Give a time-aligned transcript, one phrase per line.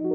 [0.00, 0.06] Hi,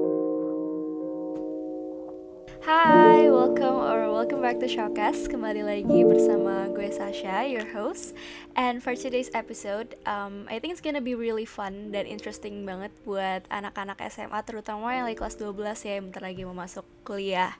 [3.54, 5.30] welcome or welcome back to Showcast.
[5.30, 8.18] Kembali lagi bersama gue Sasha, your host.
[8.58, 12.90] And for today's episode, um, I think it's gonna be really fun dan interesting banget
[13.06, 17.54] buat anak-anak SMA, terutama yang lagi kelas 12 ya, yang bentar lagi mau masuk kuliah.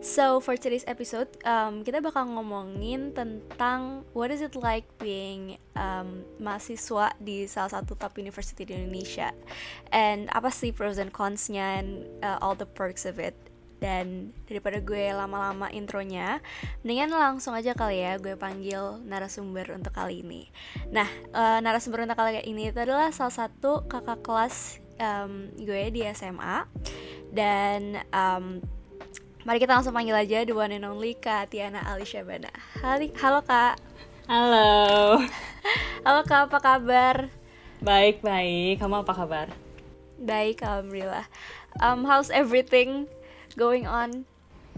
[0.00, 6.24] So for today's episode, um, kita bakal ngomongin tentang what is it like being um,
[6.40, 9.36] mahasiswa di salah satu top university di Indonesia,
[9.92, 13.36] and apa sih pros and cons-nya and uh, all the perks of it
[13.82, 16.40] dan daripada gue lama-lama intronya
[16.80, 20.48] mendingan langsung aja kali ya gue panggil narasumber untuk kali ini.
[20.90, 26.06] Nah uh, narasumber untuk kali ini itu adalah salah satu kakak kelas um, gue di
[26.14, 26.66] SMA
[27.34, 28.62] dan um,
[29.44, 32.50] mari kita langsung panggil aja the one and only Kak Tiana Alicia Bana.
[32.80, 33.76] Halo, halo Kak.
[34.24, 35.20] Halo.
[36.04, 37.16] Halo Kak, apa kabar?
[37.84, 38.80] Baik, baik.
[38.80, 39.48] Kamu apa kabar?
[40.20, 41.28] Baik, Alhamdulillah.
[41.80, 43.08] Um, How's everything
[43.54, 44.24] going on?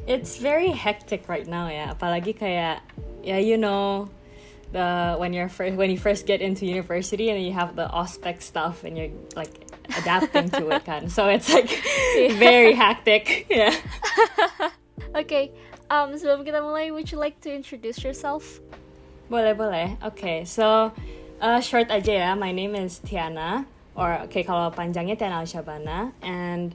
[0.06, 1.94] It's very hectic right now ya.
[1.94, 2.84] Apalagi kayak
[3.26, 4.08] ya you know
[4.72, 8.42] the when you're first when you first get into university and you have the ospec
[8.42, 9.66] stuff and you're like
[9.98, 11.08] adapting to it kan.
[11.08, 11.70] So it's like
[12.38, 13.46] very hectic.
[13.50, 13.74] Yeah.
[15.20, 15.52] okay,
[15.90, 18.60] um, sebelum kita mulai, would you like to introduce yourself?
[19.30, 19.98] Boleh boleh.
[20.14, 20.92] Okay, so
[21.40, 22.30] uh, short aja ya.
[22.34, 26.74] My name is Tiana, or okay kalau panjangnya Tiana Alshabana, and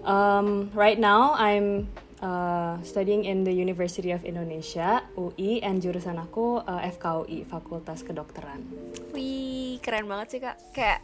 [0.00, 1.88] Um, right now I'm
[2.24, 8.64] uh, studying in the University of Indonesia UI and jurusan aku uh, FKUI Fakultas Kedokteran.
[9.12, 10.56] Wih keren banget sih kak.
[10.72, 11.00] Kayak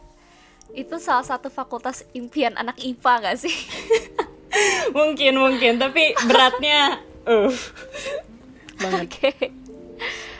[0.73, 3.55] itu salah satu fakultas impian anak IPA gak sih?
[4.97, 7.53] mungkin mungkin tapi beratnya uh
[8.77, 9.05] banget.
[9.05, 9.37] Oke okay.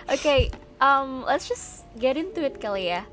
[0.08, 0.40] oke okay,
[0.82, 3.06] um, let's just get into it kali ya.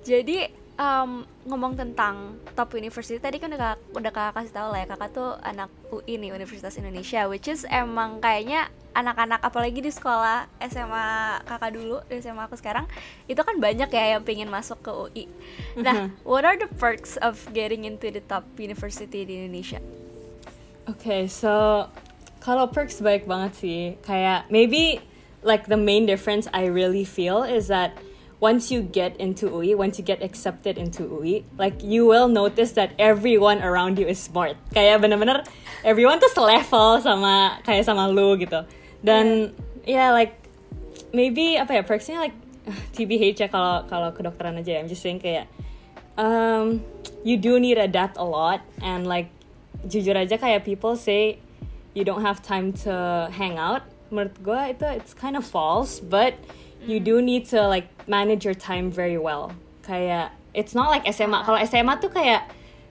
[0.00, 4.86] Jadi um, ngomong tentang top university tadi kan udah udah kakak kasih tahu lah ya
[4.88, 10.50] kakak tuh anak UI nih Universitas Indonesia which is emang kayaknya anak-anak apalagi di sekolah
[10.66, 12.88] SMA kakak dulu di SMA aku sekarang
[13.28, 15.24] itu kan banyak ya yang pengen masuk ke UI.
[15.78, 16.26] Nah, mm-hmm.
[16.26, 19.78] what are the perks of getting into the top university di Indonesia?
[20.90, 21.86] Oke, okay, so
[22.42, 23.80] kalau perks baik banget sih.
[24.02, 24.98] Kayak maybe
[25.46, 27.94] like the main difference I really feel is that
[28.40, 32.72] once you get into UI, once you get accepted into UI, like you will notice
[32.72, 34.56] that everyone around you is smart.
[34.72, 35.44] Kayak bener-bener
[35.84, 38.64] everyone tuh selevel sama kayak sama lu gitu.
[39.04, 39.52] Dan
[39.84, 40.40] ya yeah, like
[41.12, 42.36] maybe apa ya perksnya like
[42.96, 44.78] TBH ya kalau kalau kedokteran aja ya.
[44.80, 45.44] I'm just saying kayak
[46.16, 46.80] um,
[47.20, 49.28] you do need adapt a lot and like
[49.84, 51.36] jujur aja kayak people say
[51.92, 53.84] you don't have time to hang out.
[54.08, 56.34] Menurut gue itu it's kind of false, but
[56.86, 59.52] you do need to like manage your time very well.
[59.84, 61.44] Kayak it's not like SMA.
[61.44, 62.48] Kalau SMA tuh kayak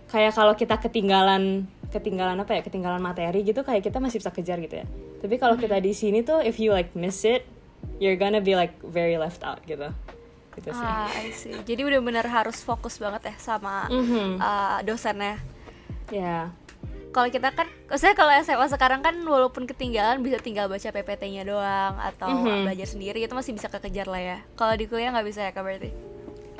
[0.10, 4.58] kayak kalau kita ketinggalan ketinggalan apa ya ketinggalan materi gitu kayak kita masih bisa kejar
[4.62, 4.86] gitu ya.
[5.20, 7.46] Tapi kalau kita di sini tuh if you like miss it,
[7.98, 9.90] you're gonna be like very left out gitu.
[10.54, 10.86] Gitu sih.
[10.86, 11.56] Ah, I see.
[11.66, 14.30] Jadi benar-benar harus fokus banget ya sama mm -hmm.
[14.38, 15.38] uh, dosennya.
[16.10, 16.50] Ya.
[16.50, 16.69] Yeah
[17.10, 21.98] kalau kita kan maksudnya kalau SMA sekarang kan walaupun ketinggalan bisa tinggal baca PPT-nya doang
[21.98, 22.60] atau mm -hmm.
[22.70, 24.38] belajar sendiri itu masih bisa kekejar lah ya.
[24.54, 25.90] Kalau di kuliah nggak bisa ya kak berarti?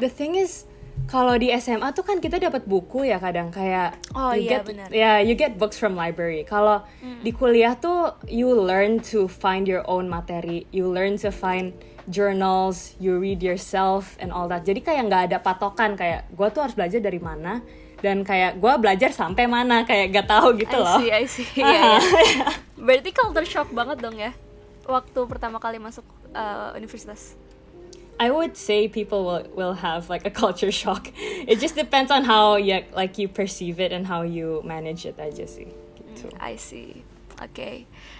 [0.02, 0.66] The thing is
[1.06, 3.54] kalau di SMA tuh kan kita dapat buku ya kadang.
[3.54, 4.88] Kayak oh you iya get, benar.
[4.90, 6.42] Ya yeah, you get books from library.
[6.50, 7.22] Kalau mm.
[7.22, 10.66] di kuliah tuh you learn to find your own materi.
[10.74, 11.78] You learn to find
[12.10, 14.66] journals you read yourself and all that.
[14.66, 17.62] Jadi kayak nggak ada patokan kayak gue tuh harus belajar dari mana
[18.00, 20.98] dan kayak gue belajar sampai mana kayak gak tahu gitu I loh.
[21.00, 21.48] See, I see.
[21.56, 22.54] yeah, yeah.
[22.80, 24.32] Berarti culture shock banget dong ya
[24.90, 27.38] waktu pertama kali masuk uh, universitas.
[28.20, 31.08] I would say people will will have like a culture shock.
[31.48, 35.16] It just depends on how you like you perceive it and how you manage it
[35.16, 35.72] aja sih.
[35.96, 36.28] Gitu.
[36.28, 37.08] Mm, I see.
[37.40, 37.56] Oke.
[37.56, 37.76] Okay.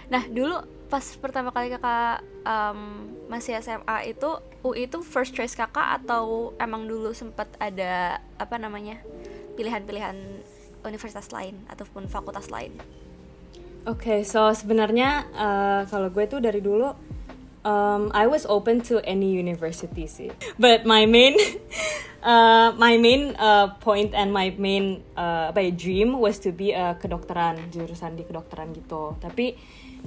[0.08, 0.56] Nah dulu
[0.88, 6.88] pas pertama kali kakak um, masih SMA itu UI itu first choice kakak atau emang
[6.88, 8.98] dulu sempat ada apa namanya
[9.60, 10.16] pilihan-pilihan
[10.88, 12.72] universitas lain ataupun fakultas lain?
[13.84, 16.96] Oke, okay, so sebenarnya uh, kalau gue tuh dari dulu
[17.64, 20.32] um, I was open to any university sih.
[20.56, 21.36] But my main
[22.24, 26.72] uh, my main uh, point and my main uh, apa ya, dream was to be
[26.72, 29.16] a kedokteran jurusan di kedokteran gitu.
[29.16, 29.56] Tapi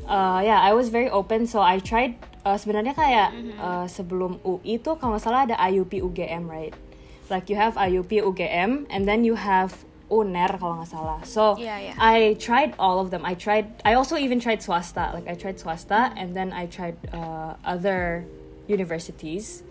[0.06, 4.38] uh, ya yeah, I was very open so I tried uh, sebenarnya kayak uh, sebelum
[4.46, 6.76] UI tuh kalau nggak salah ada IUP UGM right
[7.34, 9.82] like you have IUP UGM and then you have
[10.14, 11.20] UNER kalau nggak salah.
[11.26, 11.98] So yeah, yeah.
[11.98, 13.26] I tried all of them.
[13.26, 13.82] I tried.
[13.82, 15.10] I also even tried swasta.
[15.10, 18.30] Like I tried swasta and then I tried uh, other
[18.70, 19.66] universities.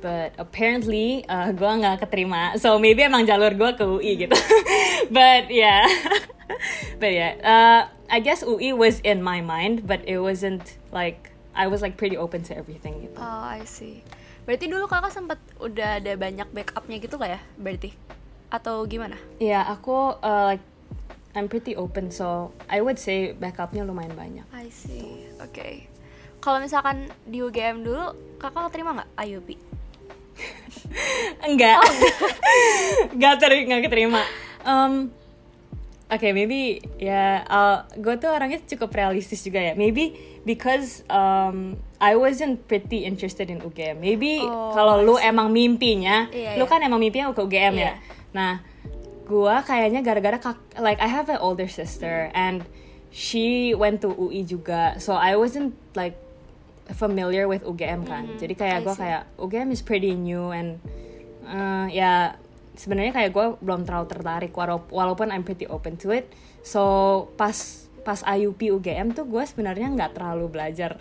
[0.00, 4.38] but apparently uh, gue nggak keterima so maybe emang jalur gue ke UI gitu
[5.10, 5.82] but yeah
[7.02, 11.66] but yeah uh, I guess UI was in my mind but it wasn't like I
[11.66, 14.06] was like pretty open to everything gitu Oh, I see.
[14.48, 17.92] Berarti dulu kakak sempat udah ada banyak backupnya gitu lah ya, berarti?
[18.48, 19.20] Atau gimana?
[19.36, 20.64] yeah aku uh, like
[21.36, 25.28] I'm pretty open so I would say backupnya lumayan banyak I see.
[25.44, 25.84] Oke.
[26.40, 29.48] Kalau misalkan di UGM dulu, kakak terima nggak IUP?
[31.52, 31.78] enggak
[33.14, 34.22] enggak ter nggak keterima
[34.64, 35.12] um,
[36.08, 39.76] Oke, maybe ya, uh, gue tuh orangnya cukup realistis juga ya.
[39.76, 44.00] Maybe because um, I wasn't pretty interested in UGM.
[44.00, 46.70] Maybe Oh, kalau lu emang mimpinya, Iya, lu iya.
[46.72, 47.84] kan emang mimpinya ke UGM Iya.
[47.84, 47.92] ya.
[48.32, 48.52] Nah,
[49.28, 52.64] gue kayaknya gara-gara kak- like I have an older sister and
[53.12, 56.16] she went to UI juga, so I wasn't like
[56.88, 58.32] familiar with UGM kan.
[58.32, 60.80] Mhm, Jadi kayak gue kayak UGM is pretty new and
[61.44, 62.40] uh, ya
[62.78, 64.52] sebenarnya kayak gue belum terlalu tertarik
[64.88, 66.30] walaupun I'm pretty open to it.
[66.62, 66.82] So
[67.34, 70.96] pas pas IUP UGM tuh gue sebenarnya nggak terlalu belajar.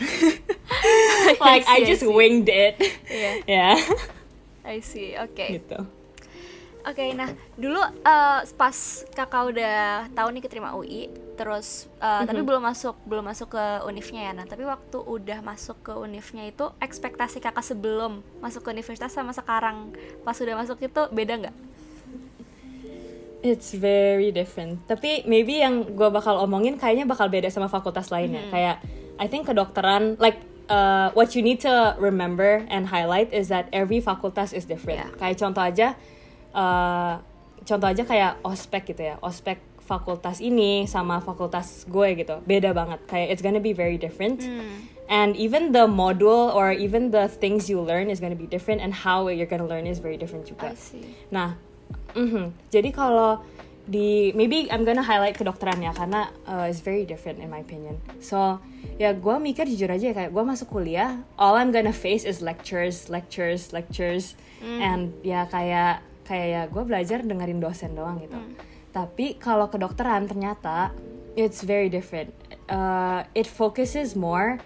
[1.46, 2.12] like I I see, I just see.
[2.12, 2.76] winged it.
[3.08, 3.32] Iya.
[3.48, 3.70] Ya.
[4.68, 5.16] I see.
[5.16, 5.48] Oke.
[5.62, 5.97] gitu.
[6.88, 7.28] Oke, nah
[7.60, 8.78] dulu eh, pas
[9.12, 14.32] kakak udah tahu nih keterima UI, terus eh, tapi belum masuk belum masuk ke univnya
[14.32, 14.34] ya.
[14.34, 19.36] Nah tapi waktu udah masuk ke univnya itu ekspektasi kakak sebelum masuk ke universitas sama
[19.36, 19.92] sekarang
[20.24, 21.56] pas udah masuk itu beda nggak?
[23.44, 24.82] It's very different.
[24.88, 28.48] Tapi maybe yang gue bakal omongin kayaknya bakal beda sama fakultas lainnya.
[28.50, 28.82] Kayak
[29.20, 30.42] I think kedokteran like
[30.72, 35.04] uh, what you need to remember and highlight is that every fakultas is different.
[35.04, 35.20] Yeah.
[35.20, 35.88] Kayak contoh aja
[36.54, 37.20] uh,
[37.68, 39.16] contoh aja kayak ospek gitu ya.
[39.20, 42.44] Ospek fakultas ini sama fakultas gue gitu.
[42.44, 43.00] Beda banget.
[43.08, 44.44] Kayak it's gonna be very different.
[45.08, 48.92] And even the module or even the things you learn is gonna be different and
[48.92, 50.76] how you're gonna learn is very different juga.
[51.32, 51.56] Nah,
[52.12, 52.52] mhm.
[52.68, 53.40] jadi kalau
[53.88, 58.04] di maybe I'm gonna highlight kedokteran ya karena uh, it's very different in my opinion.
[58.20, 58.60] So
[59.00, 63.08] ya gue mikir jujur aja kayak gue masuk kuliah, all I'm gonna face is lectures,
[63.08, 68.36] lectures, lectures, and ya kayak kayak ya gue belajar dengerin dosen doang gitu.
[68.92, 70.92] Tapi kalau kedokteran ternyata
[71.40, 72.36] it's very different.
[72.68, 74.60] Uh, it focuses more.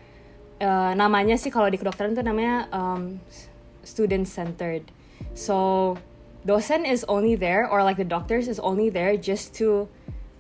[0.62, 3.18] uh, namanya sih kalau di kedokteran tuh namanya um,
[3.82, 4.86] student centered.
[5.34, 5.98] So
[6.46, 9.90] dosen is only there or like the doctors is only there just to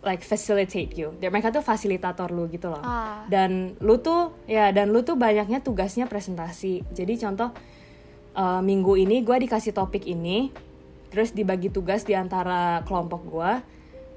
[0.05, 1.13] like facilitate you.
[1.17, 2.81] Dia- Mereka tuh fasilitator lu gitu loh.
[2.81, 3.25] Ah.
[3.29, 6.85] Dan lu tuh ya dan lu tuh banyaknya tugasnya presentasi.
[6.93, 7.49] Jadi contoh
[8.37, 10.49] uh, minggu ini gue dikasih topik ini,
[11.11, 13.51] terus dibagi tugas di antara kelompok gue,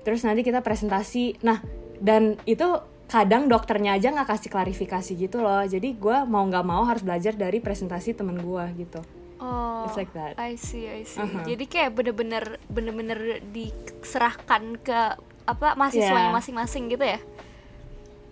[0.06, 1.42] terus nanti kita presentasi.
[1.42, 1.58] Nah
[1.98, 2.64] dan itu
[3.04, 5.60] kadang dokternya aja nggak kasih klarifikasi gitu loh.
[5.66, 9.02] Jadi gue mau nggak mau harus belajar dari presentasi temen gue gitu.
[9.44, 10.40] Oh, It's like that.
[10.40, 11.20] I see, I see.
[11.20, 11.44] Uh-huh.
[11.44, 15.00] Jadi kayak bener-bener bener-bener diserahkan ke
[15.44, 16.36] apa mahasiswanya Yeah.
[16.40, 17.20] masing-masing gitu ya?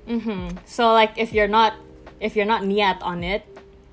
[0.08, 0.64] Mhm.
[0.64, 1.76] So like if you're not
[2.18, 3.44] if you're not niat on it,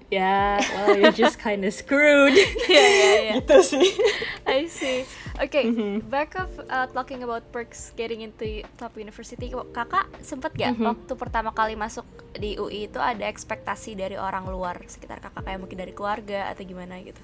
[0.10, 2.34] yeah, well you're just kind of screwed.
[2.66, 3.34] Iya, iya, iya.
[3.38, 3.88] gitu sih.
[4.50, 5.06] I see.
[5.40, 6.12] Okay, Mm-hmm.
[6.12, 8.44] back of uh, talking about perks getting into
[8.76, 10.84] top university, kakak sempet gak Mm-hmm.
[10.84, 12.04] waktu pertama kali masuk
[12.36, 16.62] di UI itu ada ekspektasi dari orang luar sekitar kakak kayak mungkin dari keluarga atau
[16.62, 17.22] gimana gitu?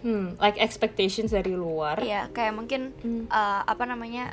[0.00, 2.00] Hmm, like expectations dari luar.
[2.00, 3.24] Iya, kayak mungkin Hmm.
[3.28, 4.32] uh, apa namanya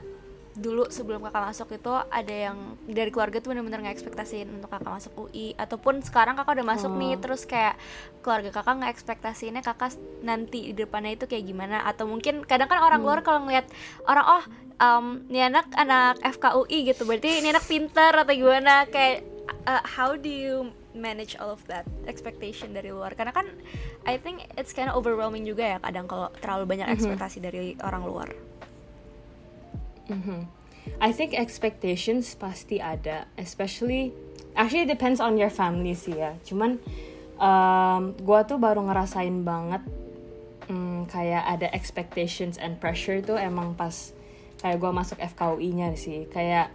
[0.58, 2.58] dulu sebelum kakak masuk itu ada yang
[2.90, 6.92] dari keluarga tuh bener-bener nggak ekspektasiin untuk kakak masuk UI ataupun sekarang kakak udah masuk
[6.98, 7.22] nih Oh.
[7.22, 7.78] terus kayak
[8.26, 9.94] keluarga kakak nggak ekspektasiinnya kakak
[10.26, 11.86] nanti di depannya itu kayak gimana?
[11.86, 13.70] Atau mungkin kadang kan orang luar kalau ngeliat
[14.10, 14.44] orang oh
[14.82, 18.90] um, ini anak anak FKUI gitu berarti ini anak pintar atau gimana?
[18.90, 19.30] Kayak
[19.70, 23.14] uh, how do you manage all of that expectation dari luar?
[23.14, 23.46] Karena kan
[24.10, 28.02] I think it's kind of overwhelming juga ya kadang kalau terlalu banyak ekspektasi dari orang
[28.02, 28.30] luar
[30.08, 30.48] Mhm.
[31.04, 34.16] I think expectations pasti ada, especially
[34.56, 36.40] actually it depends on your family sih ya.
[36.48, 36.80] Cuman
[37.38, 39.84] um, gua tuh baru ngerasain banget
[40.72, 44.16] mm, kayak ada expectations and pressure tuh emang pas
[44.64, 46.26] kayak gua masuk FKUI-nya sih.
[46.32, 46.72] Kayak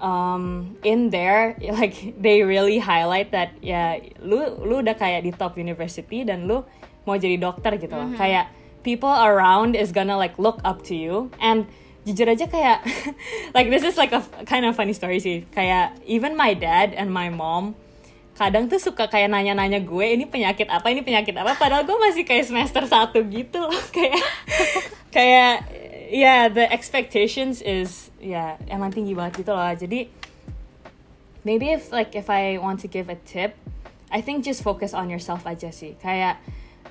[0.00, 5.58] um, in there like they really highlight that ya lu lu udah kayak di top
[5.58, 6.62] university dan lu
[7.04, 8.14] mau jadi dokter gitu loh.
[8.16, 8.54] Kayak
[8.86, 11.66] people around is gonna like look up to you and
[12.08, 12.80] jujur aja kayak
[13.56, 15.44] like this is like a kind of funny story sih.
[15.52, 17.76] Kayak even my dad and my mom
[18.38, 20.86] kadang tuh suka kayak nanya-nanya gue ini penyakit apa?
[20.94, 21.58] Ini penyakit apa?
[21.58, 23.82] Padahal gue masih kayak semester satu gitu loh.
[23.96, 24.22] Kayak
[25.10, 25.54] kayak
[26.08, 29.66] ya the expectations is ya emang tinggi banget gitu loh.
[29.74, 30.06] Jadi
[31.42, 33.58] maybe if like if I want to give a tip
[34.08, 35.98] I think just focus on yourself aja sih.
[36.00, 36.40] Kayak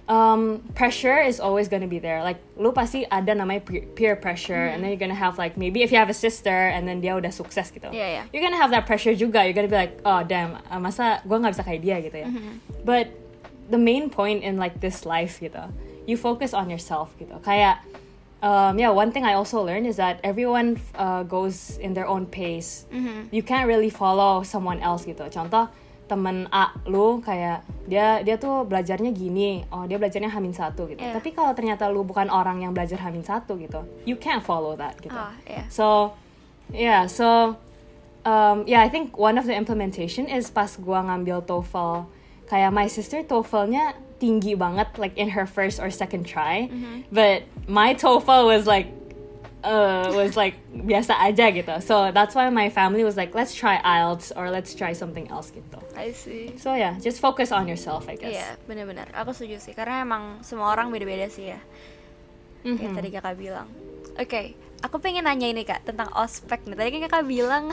[0.07, 2.23] um, pressure is always gonna be there.
[2.23, 3.61] Like lu pasti ada namanya
[3.95, 6.87] peer, pressure, and then you're gonna have like maybe if you have a sister and
[6.87, 8.23] then dia udah sukses gitu, yeah, iya.
[8.31, 9.43] you're gonna have that pressure juga.
[9.43, 12.29] You're gonna be like, oh damn, uh, masa gue nggak bisa kayak dia gitu ya.
[12.87, 13.11] But
[13.69, 15.67] the main point in like this life gitu,
[16.07, 17.35] you focus on yourself gitu.
[17.43, 17.83] Kayak
[18.41, 22.25] um, yeah, one thing I also learned is that everyone uh, goes in their own
[22.25, 22.87] pace.
[23.31, 25.27] You can't really follow someone else gitu.
[25.27, 25.67] Contoh
[26.07, 31.03] temen A lu kayak dia dia tuh belajarnya gini, oh dia belajarnya hamin satu gitu.
[31.03, 31.19] Iya.
[31.19, 34.95] Tapi kalau ternyata lu bukan orang yang belajar hamin satu gitu, you can't follow that
[35.03, 35.15] gitu.
[35.15, 35.67] Ah, iya.
[35.67, 36.15] So
[36.71, 37.59] yeah, so
[38.27, 42.07] um, yeah, I think one of the implementation is pas gua ngambil TOEFL,
[42.47, 46.71] kayak my sister TOEFL-nya tinggi banget, like in her first or second try,
[47.13, 48.89] but my TOEFL was like
[49.63, 51.81] uh, was like biasa aja gitu.
[51.81, 55.49] So that's why my family was like, let's try IELTS or let's try something else
[55.49, 55.79] gitu.
[55.97, 56.53] I see.
[56.61, 58.33] So yeah, just focus on yourself, I guess.
[58.37, 59.09] Iya, benar-benar.
[59.17, 61.59] Aku setuju sih, karena emang semua orang beda-beda sih ya.
[62.67, 62.97] Kayak Mhm.
[62.99, 63.67] tadi kakak bilang.
[64.17, 64.41] Oke,
[64.81, 66.75] aku pengen nanya ini kak tentang ospek nih.
[66.75, 67.63] Tadi kan kakak bilang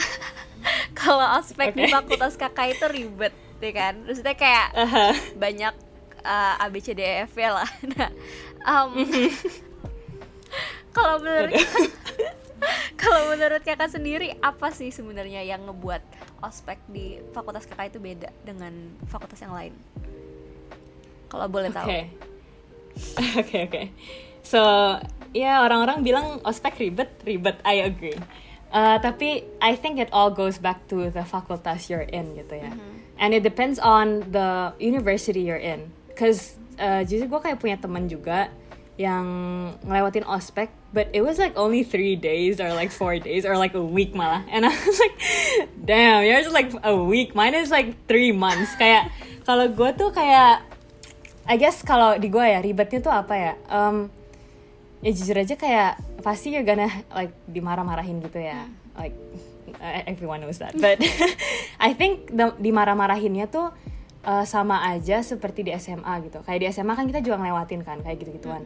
[1.00, 1.92] kalau ospek di Oke.
[1.92, 3.94] fakultas kakak itu ribet, ya kan?
[4.04, 5.12] Maksudnya kayak Uh-huh.
[5.34, 5.74] banyak
[6.22, 7.66] uh, A B C D E F lah.
[7.96, 8.10] Nah,
[8.64, 8.92] um,
[10.94, 11.52] kalau menurut
[13.02, 16.00] kalau menurut kakak sendiri apa sih sebenarnya yang ngebuat
[16.40, 18.72] ospek di fakultas kakak itu beda dengan
[19.10, 19.74] fakultas yang lain?
[21.28, 21.90] Kalau boleh tahu.
[21.90, 22.00] Oke.
[23.42, 23.82] Oke oke.
[24.46, 24.62] So,
[25.34, 27.58] ya orang-orang bilang ospek ribet, ribet.
[27.66, 28.14] I agree.
[28.70, 32.70] Uh, tapi I think it all goes back to the fakultas you're in gitu ya.
[33.18, 35.90] And it depends on the university you're in.
[36.14, 38.50] Cause uh, jujur gue kayak punya teman juga
[38.94, 39.26] yang
[39.82, 43.74] ngelewatin ospek, but it was like only three days or like four days or like
[43.74, 44.46] a week malah.
[44.46, 45.16] And I was like,
[45.82, 47.34] damn, yours is like a week.
[47.34, 48.70] Mine is like three months.
[48.78, 49.10] Kayak
[49.42, 50.62] kalau gue tuh kayak
[51.44, 53.52] I guess kalau di gue ya ribetnya tuh apa ya?
[53.66, 54.08] Um,
[55.04, 58.64] ya jujur aja kayak pasti you're gonna like dimarah-marahin gitu ya.
[58.94, 59.18] Like
[59.82, 60.72] uh, everyone knows that.
[60.78, 61.02] But
[61.86, 63.74] I think the, dimarah-marahinnya tuh
[64.24, 66.40] uh, sama aja seperti di SMA gitu.
[66.42, 68.64] Kayak di SMA kan kita juga ngelewatin kan kayak gitu-gituan.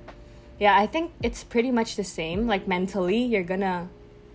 [0.59, 2.51] Yeah, I think it's pretty much the same.
[2.51, 3.87] Like mentally, you're gonna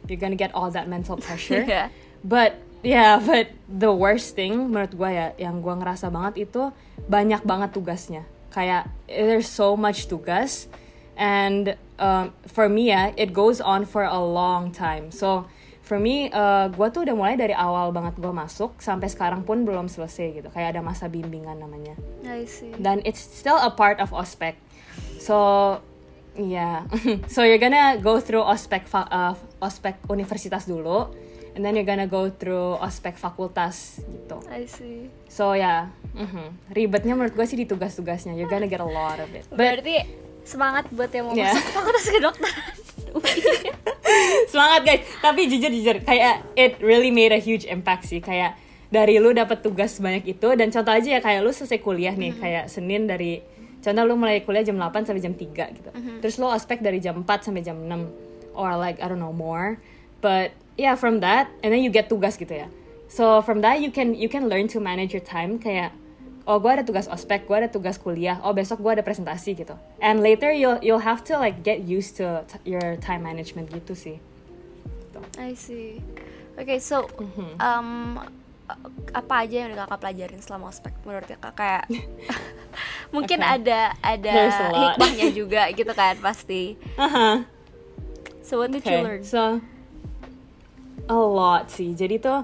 [0.08, 1.64] you're gonna get all that mental pressure.
[1.68, 1.92] Iya.
[2.24, 6.72] But yeah, but the worst thing menurut gue ya, yang gue ngerasa banget itu
[7.12, 8.24] banyak banget tugasnya.
[8.56, 10.72] Kayak there's so much tugas,
[11.20, 15.12] and um, for me ya, it goes on for a long time.
[15.12, 15.52] So
[15.94, 19.62] for me, uh, gue tuh udah mulai dari awal banget gue masuk sampai sekarang pun
[19.62, 20.50] belum selesai gitu.
[20.50, 21.94] Kayak ada masa bimbingan namanya
[22.26, 22.74] I see.
[22.82, 24.58] then it's still a part of ospec
[25.22, 25.78] so
[26.34, 26.90] yeah
[27.34, 31.14] so you're gonna go through ospec fa- uh, ospec universitas dulu
[31.54, 35.14] and then you're gonna go through ospec fakultas gitu I see.
[35.30, 36.74] so ya mhm.
[36.74, 40.02] ribetnya menurut gue sih di tugas-tugasnya you're gonna get a lot of it but Berarti
[40.44, 41.54] semangat buat yang mau Yeah.
[41.54, 42.56] masuk fakultas kedokteran.
[44.52, 45.02] semangat guys.
[45.22, 48.20] Tapi jujur jujur kayak it really made a huge impact sih.
[48.20, 48.58] Kayak
[48.94, 52.38] dari lu dapat tugas banyak itu dan contoh aja ya kayak lu selesai kuliah nih
[52.38, 53.42] kayak Senin dari
[53.82, 55.90] contoh lu mulai kuliah jam 8 sampai jam 3 gitu.
[56.22, 59.82] Terus lu ospek dari jam 4 sampai jam 6 or like I don't know more.
[60.22, 62.70] But yeah from that and then you get tugas gitu ya.
[63.10, 65.58] So from that you can you can learn to manage your time.
[65.58, 65.94] Kayak
[66.44, 69.76] oh gue ada tugas ospek gue ada tugas kuliah oh besok gue ada presentasi gitu
[70.00, 74.18] and later you'll you'll have to like get used to your time management gitu sih
[75.34, 75.98] I see.
[76.60, 77.58] Oke, so Mhm.
[77.58, 77.90] um,
[79.14, 81.84] apa aja yang udah kakak pelajarin selama ospek menurut kakak kayak
[83.16, 83.54] mungkin Okay.
[83.62, 84.34] ada ada
[84.74, 86.76] hikmahnya juga gitu kan pasti.
[86.98, 87.46] Aha.
[88.44, 89.24] So what did you learn?
[89.24, 89.58] so
[91.08, 91.94] a lot sih.
[91.94, 92.44] Jadi tuh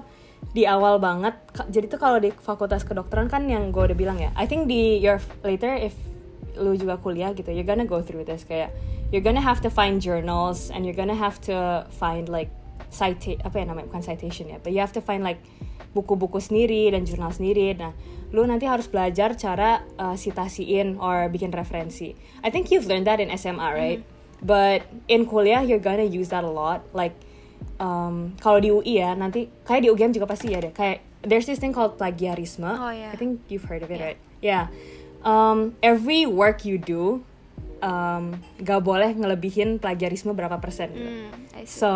[0.50, 1.38] di awal banget,
[1.70, 4.98] jadi tuh kalau di fakultas kedokteran kan yang gue udah bilang ya, I think di
[4.98, 5.94] your later if
[6.58, 8.74] lu juga kuliah gitu, you're gonna go through this kayak
[9.14, 12.50] you're gonna have to find journals and you're gonna have to find like
[12.90, 15.38] cita apa ya namanya bukan citation ya, but you have to find like
[15.94, 17.74] buku-buku sendiri dan jurnal sendiri.
[17.74, 17.94] Nah,
[18.30, 22.14] lu nanti harus belajar cara uh, citasiin or bikin referensi.
[22.42, 24.02] I think you've learned that in SMA, right?
[24.42, 26.86] But in kuliah you're gonna use that a lot.
[26.90, 27.14] Like
[27.80, 30.70] um, kalau di UI ya nanti kayak di UGM juga pasti ya deh.
[30.70, 32.68] Kayak there's this thing called plagiarisme.
[32.68, 33.10] Oh, yeah.
[33.10, 34.06] I think you've heard of it, Yeah.
[34.06, 34.18] right?
[34.40, 34.64] Yeah.
[35.20, 37.20] Um, every work you do
[37.84, 41.10] um, gak boleh ngelebihin plagiarisme berapa persen gitu.
[41.60, 41.66] See.
[41.68, 41.90] So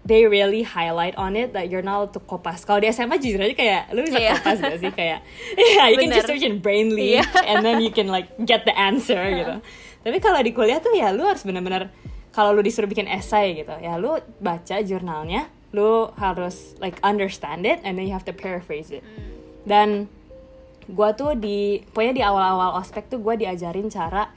[0.00, 2.64] they really highlight on it that you're not allowed to kopas.
[2.64, 4.32] Kalau di SMA jujur aja kayak lu bisa Iya.
[4.40, 5.20] kopas gak sih kayak
[5.76, 6.16] yeah you can Bener.
[6.24, 7.24] just search in Brainly Iya.
[7.44, 9.60] and then you can like get the answer gitu.
[10.00, 11.92] Tapi kalau di kuliah tuh ya lu harus benar-benar
[12.40, 17.84] kalau lu disuruh bikin essay gitu ya lu baca jurnalnya, lu harus like understand it
[17.84, 19.04] and then you have to paraphrase it.
[19.68, 20.08] Dan
[20.88, 24.32] gua tuh di pokoknya di awal-awal ospek tuh gua diajarin cara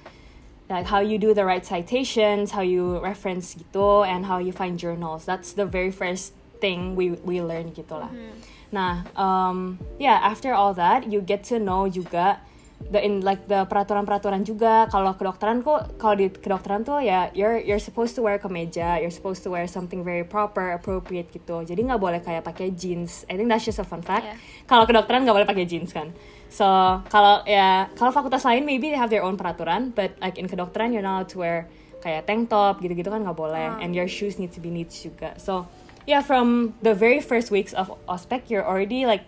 [0.67, 4.75] like how you do the right citations, how you reference gitu, and how you find
[4.75, 5.23] journals.
[5.23, 8.11] That's the very first thing we we learn gitu lah.
[8.73, 12.41] Nah, um, yeah, after all that, you get to know juga
[12.91, 14.89] the in like the peraturan-peraturan juga.
[14.91, 19.13] Kalau kedokteran kok, kalau di kedokteran tuh ya you're you're supposed to wear kemeja, you're
[19.13, 21.63] supposed to wear something very proper, appropriate gitu.
[21.63, 23.23] Jadi nggak boleh kayak pakai jeans.
[23.31, 24.27] I think that's just a fun fact.
[24.27, 24.37] Yeah.
[24.67, 26.11] Kalau kedokteran nggak boleh pakai jeans kan.
[26.53, 26.65] So
[27.09, 30.91] kalau ya kalau fakultas lain maybe they have their own peraturan, but like in kedokteran
[30.93, 31.57] you're not allowed to wear
[32.03, 35.39] kayak tank top gitu-gitu kan nggak boleh, and your shoes need to be neat juga.
[35.39, 35.65] So
[36.03, 39.23] yeah, from the very first weeks of ospec, you're already like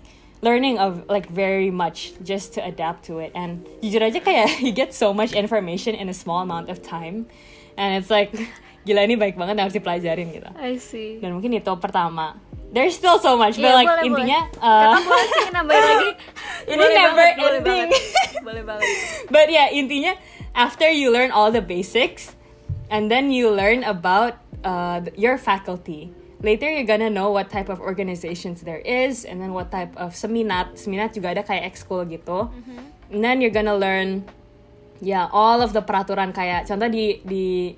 [0.45, 3.33] learning of like very much just to adapt to it.
[3.33, 7.25] And jujur aja kayak you get so much information in a small amount of time,
[7.73, 8.29] and it's like
[8.85, 10.49] gila ini baik banget harus dipelajarin gitu.
[10.55, 11.17] I see.
[11.17, 12.37] Dan mungkin itu pertama.
[12.69, 14.61] There's still so much, but Iya, like boleh, intinya boleh.
[14.61, 16.09] uh, Kakak boleh sih nambahin lagi.
[16.65, 17.87] Ini Boleh never banget, boleh ending.
[17.87, 18.01] banget.
[18.43, 18.87] Boleh banget.
[19.31, 20.13] but yeah, intinya
[20.51, 22.35] after you learn all the basics,
[22.91, 26.11] and then you learn about uh, your faculty.
[26.43, 30.13] Later you're gonna know what type of organizations there is, and then what type of
[30.13, 30.75] seminat.
[30.75, 32.51] Seminat juga ada kayak ekskul gitu.
[33.09, 34.27] And then you're gonna learn,
[34.99, 37.73] yeah, all of the peraturan kayak contoh di di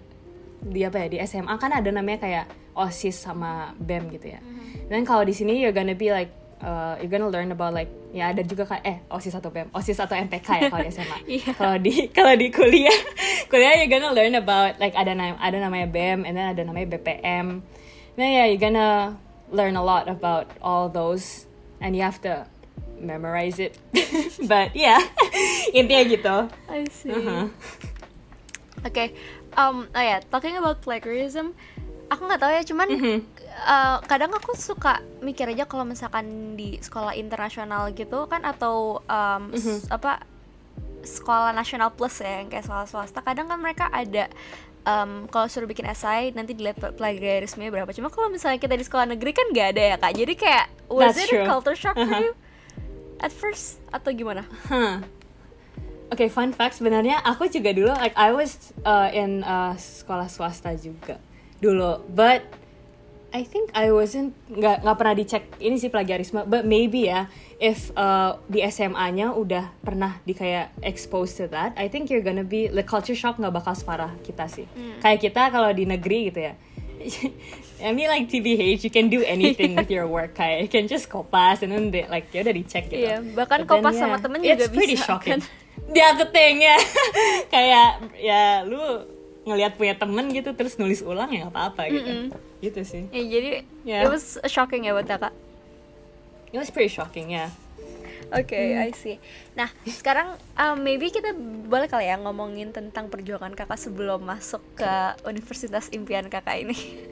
[0.58, 4.42] di apa ya di SMA kan ada namanya kayak osis sama bem gitu ya.
[4.90, 8.34] Dan kalau di sini you're gonna be like uh, you're gonna learn about like ya
[8.34, 11.18] ada juga kayak eh osis atau bem osis atau MPK ya kalau di SMA.
[11.38, 11.52] Iya.
[11.54, 13.00] Kalau di kalau di kuliah
[13.52, 16.98] kuliah you're gonna learn about like ada nam- ada namanya bem and then ada namanya
[16.98, 17.62] BPM.
[18.18, 19.16] Nah yeah you're gonna
[19.50, 21.46] learn a lot about all those
[21.80, 22.44] and you have to
[22.98, 23.78] memorize it.
[24.52, 25.00] But yeah
[25.78, 26.36] intinya gitu.
[26.68, 27.14] I see.
[27.14, 27.46] Uh-huh.
[28.82, 29.12] Oke,
[29.54, 31.52] um, oh ya, talking about plagiarism,
[32.08, 33.18] aku nggak tahu ya, cuman Mhm.
[33.60, 39.52] uh, kadang aku suka mikir aja kalau misalkan di sekolah internasional gitu kan atau um,
[39.52, 40.24] s- apa
[41.02, 44.30] sekolah nasional plus ya yang kayak sekolah swasta, kadang kan mereka ada
[44.88, 47.92] um, kalau suruh bikin esai nanti dilihat pla- plagiarismenya berapa.
[47.92, 51.14] Cuma kalau misalnya kita di sekolah negeri kan nggak ada ya kak, jadi kayak was
[51.14, 51.46] That's it a true.
[51.46, 52.24] culture shock for Uh-huh.
[52.24, 52.34] you
[53.20, 54.48] at first atau gimana?
[54.72, 55.04] Huh.
[56.08, 60.72] Oke, fun fact sebenarnya aku juga dulu like I was uh, in uh, sekolah swasta
[60.80, 61.20] juga
[61.60, 62.48] dulu, but
[63.36, 67.28] I think I wasn't nggak nggak pernah dicek ini sih plagiarisme, but maybe ya
[67.60, 72.48] if uh, di SMA-nya udah pernah di kayak exposed to that, I think you're gonna
[72.48, 74.64] be the culture shock nggak bakal separah kita sih.
[75.04, 76.54] Kayak kita kalau di negeri gitu ya.
[77.78, 81.12] I mean like TBH, you can do anything with your work kayak you can just
[81.12, 83.06] kopas and then they, like ya udah dicek gitu.
[83.12, 85.32] Iya, bahkan But then, kopas yeah, sama temen it's juga pretty bisa, shocking.
[85.36, 85.40] kan?
[85.92, 86.78] That's the thing ya.
[87.54, 88.80] kayak ya lu
[89.48, 92.12] ngelihat punya temen gitu terus nulis ulang ya nggak apa-apa gitu.
[92.60, 93.04] Gitu sih.
[93.14, 93.50] Ya, jadi
[93.86, 94.04] Yeah.
[94.06, 95.34] it was shocking ya buat kakak.
[96.52, 97.52] It was pretty shocking ya.
[98.28, 99.24] Oke, I see.
[99.56, 101.32] Nah, sekarang um, maybe kita
[101.68, 104.92] boleh kali ya ngomongin tentang perjuangan kakak sebelum masuk ke
[105.24, 107.08] universitas impian kakak ini.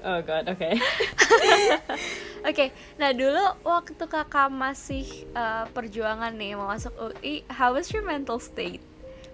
[0.00, 0.64] Oh god, oke.
[2.48, 8.00] Oke, nah dulu waktu kakak masih uh, perjuangan nih mau masuk UI, how was your
[8.00, 8.80] mental state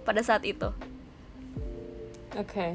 [0.02, 0.74] pada saat itu?
[2.34, 2.74] Okay.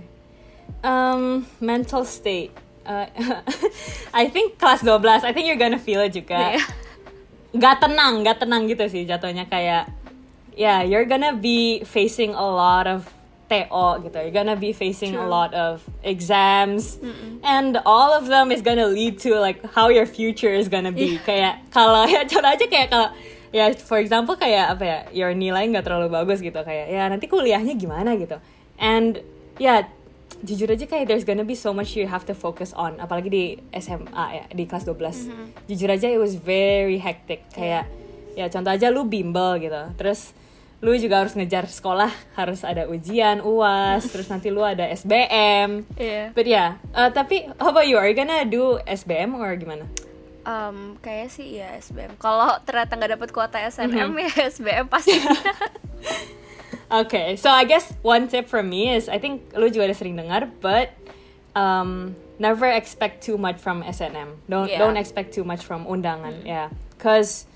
[0.82, 2.52] Um, mental state.
[2.86, 3.06] Uh,
[4.14, 6.58] I think kelas 12, I think you're gonna feel it juga.
[6.58, 6.62] Iya.
[7.52, 9.92] Gak tenang, gak tenang gitu sih jatuhnya kayak
[10.56, 13.08] yeah, you're gonna be facing a lot of
[13.52, 14.16] TO gitu.
[14.16, 15.28] You're gonna be facing a True.
[15.28, 16.98] lot of exams
[17.44, 21.20] and all of them is gonna lead to like how your future is gonna be.
[21.20, 23.12] Kayak kalau ya contoh aja kayak kalau
[23.52, 27.28] ya for example kayak apa ya your nilai nggak terlalu bagus gitu kayak ya nanti
[27.28, 28.40] kuliahnya gimana gitu.
[28.80, 29.20] And
[29.60, 29.84] ya
[30.42, 33.44] jujur aja kayak there's gonna be so much you have to focus on apalagi di
[33.74, 37.46] SMA ya di kelas 12 jujur aja it was very hectic.
[37.50, 37.86] Kayak
[38.34, 39.82] ya contoh aja lu bimbel gitu.
[39.96, 40.34] Terus
[40.82, 46.34] lu juga harus ngejar sekolah harus ada ujian uas terus nanti lu ada SBM Iya.
[46.34, 48.02] but yeah uh, tapi how about you?
[48.02, 49.86] Are you gonna do SBM or gimana?
[50.42, 52.18] Um, kayak sih ya SBM.
[52.18, 55.22] Kalau ternyata nggak dapet kuota SNM ya SBM pasti.
[56.92, 60.20] Okay, so I guess one tip from me is I think lu juga udah sering
[60.20, 60.92] dengar, but
[61.56, 64.44] um, never expect too much from SNM.
[64.52, 64.84] Don't Yeah.
[64.84, 66.68] don't expect too much from undangan, yeah.
[67.00, 67.48] Cause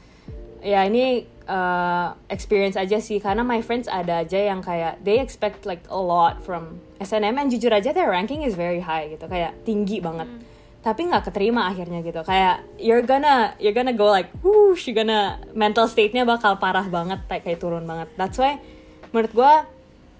[0.63, 3.19] ya ini uh, experience aja sih.
[3.19, 7.51] Karena my friends ada aja yang kayak they expect like a lot from SNM and
[7.51, 9.27] jujur aja their ranking is very high gitu.
[9.27, 10.31] Kayak tinggi banget.
[10.79, 12.23] Tapi nggak keterima akhirnya gitu.
[12.23, 17.19] Kayak you're gonna you're gonna go like whoosh you're gonna mental state-nya bakal parah banget
[17.27, 18.07] kayak kayak turun banget.
[18.15, 18.61] That's why
[19.15, 19.63] menurut gua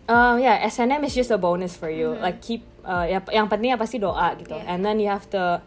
[0.08, 2.15] um, ya SNM is just a bonus for you.
[2.15, 4.55] Like keep uh, ya, yang penting ya pasti doa gitu.
[4.55, 4.71] Yeah.
[4.71, 5.60] and then you have to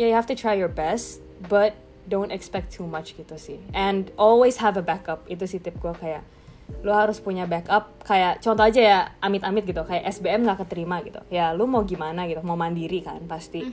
[0.00, 3.58] yeah, you have to try your best, but don't expect too much gitu sih.
[3.74, 5.26] And always have a backup.
[5.26, 6.22] Itu sih tip gue kayak
[6.82, 7.98] lu harus punya backup.
[8.06, 9.82] Kayak contoh aja ya amit-amit gitu.
[9.82, 11.18] Kayak SBM nggak keterima gitu.
[11.28, 12.40] Ya lu mau gimana gitu?
[12.46, 13.66] Mau mandiri kan pasti.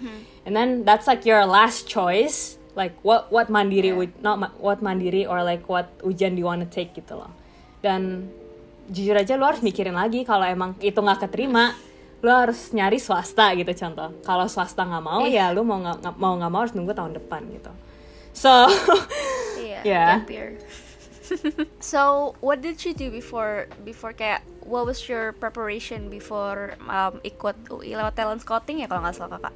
[0.49, 2.57] And then that's like your last choice.
[2.73, 3.99] Like what what mandiri Yeah.
[4.01, 7.29] would not what mandiri or like what ujian do you wanna take gitu loh.
[7.85, 8.33] Dan
[8.91, 11.71] jujur aja lu harus mikirin lagi kalau emang itu nggak keterima
[12.23, 15.35] lu harus nyari swasta gitu contoh kalau swasta nggak mau Ih.
[15.35, 17.71] ya lu mau nggak mau nggak mau harus nunggu tahun depan gitu
[18.31, 18.51] so
[19.59, 20.09] Iya, Yeah.
[20.19, 20.49] gap year.
[21.79, 27.55] so, what did you do before before kayak what was your preparation before um, ikut
[27.71, 29.55] UI lewat talent scouting ya kalau nggak salah kakak?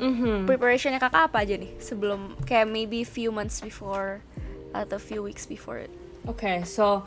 [0.00, 0.48] mhm.
[0.48, 4.24] Preparationnya kakak apa aja nih sebelum kayak maybe few months before
[4.72, 5.92] atau few weeks before it?
[6.24, 7.04] Okay, so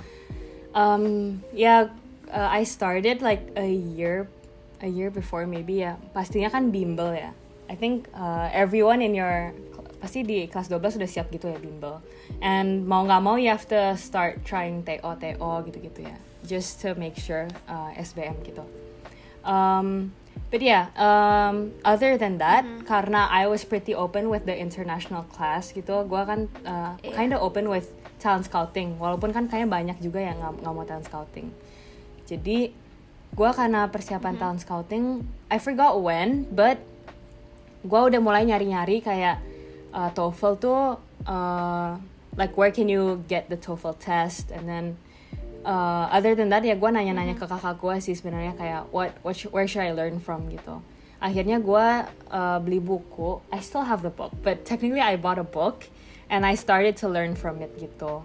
[0.78, 1.90] um yeah,
[2.30, 4.30] uh, I started like a year
[4.78, 5.98] a year before maybe ya.
[6.13, 7.34] Pastinya kan bimbel ya.
[7.68, 9.52] I think uh, everyone in your
[9.98, 12.06] pasti di kelas 12 sudah siap gitu ya bimbel.
[12.40, 16.16] And mau nggak mau you have to start trying TO TO gitu-gitu ya.
[16.46, 18.62] Just to make sure uh, SBM gitu.
[19.42, 20.13] Um,
[20.54, 25.74] but yeah, um, other than that, karena I was pretty open with the international class
[25.74, 27.16] gitu, gue kan uh, Iya.
[27.18, 28.97] kinda open with talent scouting.
[28.97, 31.47] Walaupun kan kayaknya banyak juga yang nggak nggak mau talent scouting.
[32.27, 32.73] Jadi
[33.38, 36.82] gue karena persiapan talent scouting, I forgot when, but
[37.86, 39.38] gue udah mulai nyari-nyari kayak
[39.93, 40.82] uh, TOEFL tuh
[41.30, 41.91] uh,
[42.36, 44.49] like where can you get the TOEFL test?
[44.51, 44.86] And then
[45.63, 49.38] uh, other than that ya gue nanya-nanya ke kakak gue sih sebenarnya kayak what what
[49.38, 50.82] sh- where should I learn from gitu.
[51.17, 51.88] Akhirnya gue
[52.30, 53.41] uh, beli buku.
[53.49, 55.89] I still have the book but technically I bought a book
[56.30, 58.24] and I started to learn from it gitu.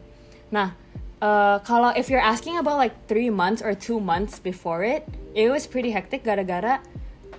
[0.51, 0.75] Nah
[1.23, 5.49] uh, kalau if you're asking about like three months or two months before it it
[5.49, 6.83] was pretty hectic gara-gara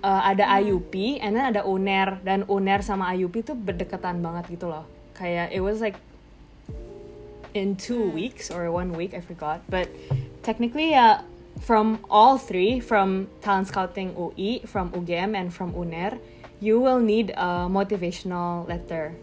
[0.04, 4.72] uh, ada IUP and then ada UNER dan UNER sama IUP tuh berdekatan banget gitu
[4.72, 4.88] loh.
[5.14, 6.00] Kayak it was like
[7.54, 9.62] in two weeks or one week I forgot.
[9.70, 9.88] But
[10.42, 11.24] technically uh,
[11.64, 16.20] from all three from talent scouting UI from UGM and from UNER
[16.60, 19.16] you will need a motivational letter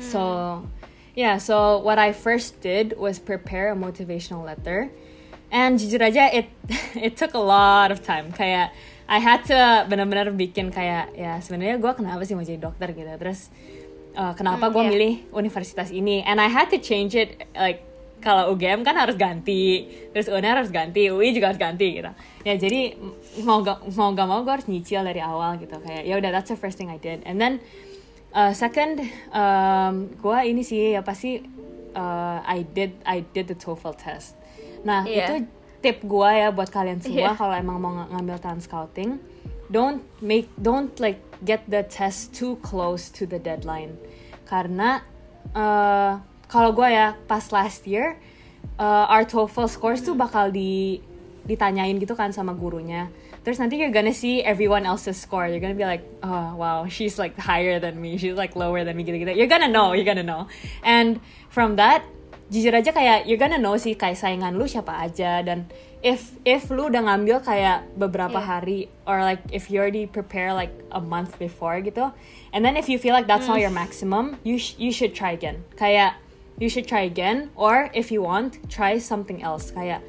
[0.00, 0.64] so
[1.14, 4.88] yeah so what I first did was prepare a motivational letter.
[5.52, 6.48] And jujur aja it
[6.96, 8.32] it took a lot of time.
[8.32, 8.72] Kayak
[9.04, 13.12] I had to benar-benar bikin kayak ya sebenarnya gue kenapa sih mau jadi dokter gitu.
[13.20, 13.52] Terus
[14.16, 14.90] uh, kenapa Hmm, gue iya.
[14.96, 16.24] milih universitas ini?
[16.24, 17.84] And I had to change it like
[18.24, 19.84] kalau UGM kan harus ganti.
[20.16, 22.08] Terus UNER harus ganti UI juga harus ganti gitu.
[22.48, 22.96] Ya jadi
[23.44, 25.76] mau gak mau gak mau gue harus nyicil dari awal gitu.
[25.84, 27.20] Kayak ya udah that's the first thing I did.
[27.28, 27.60] And then
[28.32, 31.40] uh, second um, gue ini sih ya pasti
[31.92, 34.36] uh, I did I did the TOEFL test
[34.82, 35.26] nah Iya.
[35.28, 35.34] itu
[35.78, 37.38] tip gue ya buat kalian semua Iya.
[37.38, 39.18] kalau emang mau ng- ngambil talent scouting
[39.68, 43.96] don't make don't like get the test too close to the deadline
[44.44, 45.00] karena
[45.52, 48.20] uh, kalau gue ya pas last year
[48.76, 51.00] uh, our TOEFL scores tuh bakal di
[51.42, 53.10] ditanyain gitu kan sama gurunya
[53.42, 55.46] terus nanti you're gonna see everyone else's score.
[55.50, 58.14] You're gonna be like oh wow she's like higher than me.
[58.16, 60.46] She's like lower than me gitu gitu you're gonna know you're gonna know.
[60.86, 61.18] And
[61.50, 62.06] from that
[62.52, 65.42] jujur aja kayak you're gonna know sih kayak saingan lu siapa aja.
[65.42, 65.66] Dan
[66.02, 68.46] if if lu udah ngambil kayak beberapa Iya.
[68.46, 72.10] hari or like if you already prepare like a month before gitu
[72.50, 75.30] and then if you feel like that's not your maximum you sh- you should try
[75.34, 75.62] again.
[75.74, 76.18] Kayak
[76.62, 79.70] you should try again or if you want try something else.
[79.74, 80.02] Kayak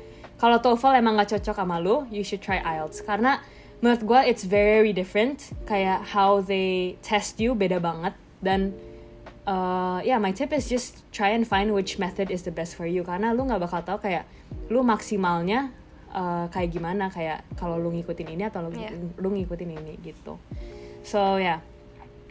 [0.44, 3.00] kalau TOEFL emang gak cocok sama lu you should try IELTS.
[3.08, 3.40] Karena
[3.80, 5.56] menurut gue it's very different.
[5.64, 8.12] Kayak how they test you beda banget.
[8.44, 8.76] Dan
[9.48, 12.84] uh, yeah my tip is just try and find which method is the best for
[12.84, 13.08] you.
[13.08, 14.28] Karena lu nggak bakal tahu kayak
[14.68, 15.72] lu maksimalnya
[16.12, 17.08] uh, kayak gimana.
[17.08, 18.92] Kayak kalau lu ngikutin ini atau lu, Yeah.
[19.16, 20.36] lu ngikutin ini gitu.
[21.08, 21.64] So yeah.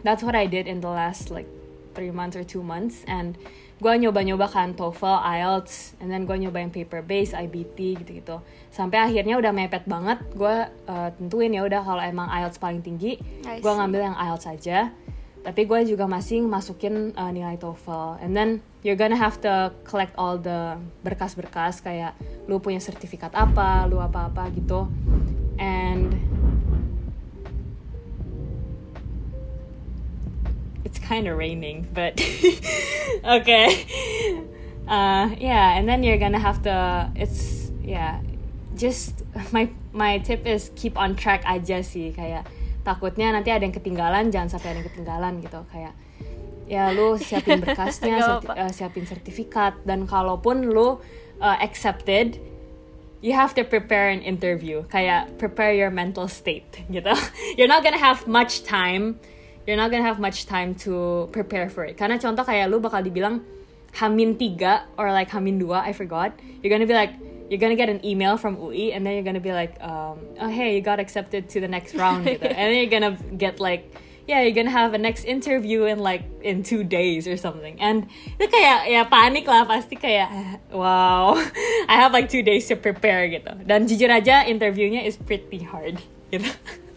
[0.04, 1.48] That's what I did in the last like
[1.96, 3.08] three months or two months.
[3.08, 3.40] And
[3.82, 8.38] gue nyoba-nyoba kan TOEFL, IELTS, and then gue nyoba yang paper based, IBT gitu-gitu.
[8.70, 10.54] Sampai akhirnya udah mepet banget, gue
[10.86, 14.94] uh, tentuin ya udah kalau emang IELTS paling tinggi, gue ngambil yang IELTS aja.
[15.42, 18.22] Tapi gue juga masih masukin uh, nilai TOEFL.
[18.22, 22.14] And then you're gonna have to collect all the berkas-berkas kayak
[22.46, 24.86] lu punya sertifikat apa, lu apa-apa gitu.
[25.58, 26.14] And
[30.92, 32.20] it's kind of raining, but
[33.24, 33.88] okay.
[34.84, 37.08] Uh, yeah, and then you're gonna have to.
[37.16, 38.20] It's yeah,
[38.76, 42.44] just my my tip is keep on track aja sih kayak
[42.84, 45.94] takutnya nanti ada yang ketinggalan jangan sampai ada yang ketinggalan gitu kayak
[46.68, 48.52] ya lu siapin berkasnya serti- apa-apa.
[48.68, 50.98] uh, siapin sertifikat dan kalaupun lu
[51.38, 52.42] uh, accepted
[53.22, 57.12] you have to prepare an interview kayak prepare your mental state gitu
[57.56, 59.14] you're not gonna have much time
[59.66, 63.02] you're not gonna have much time to prepare for it karena contoh kayak lu bakal
[63.02, 63.40] dibilang
[63.92, 66.32] Hamin tiga or like Hamin dua, I forgot.
[66.62, 67.12] You're gonna be like
[67.50, 70.48] you're gonna get an email from UI and then you're gonna be like, um, oh
[70.48, 72.42] hey, you got accepted to the next round gitu.
[72.48, 73.92] and then you're gonna get like
[74.26, 77.76] yeah, you're gonna have a next interview in like in two days or something.
[77.80, 78.08] And
[78.40, 81.36] itu kayak ya panik lah pasti kayak wow,
[81.92, 83.52] I have like two days to prepare gitu.
[83.68, 86.00] Dan jujur aja interviewnya is pretty hard
[86.32, 86.48] gitu.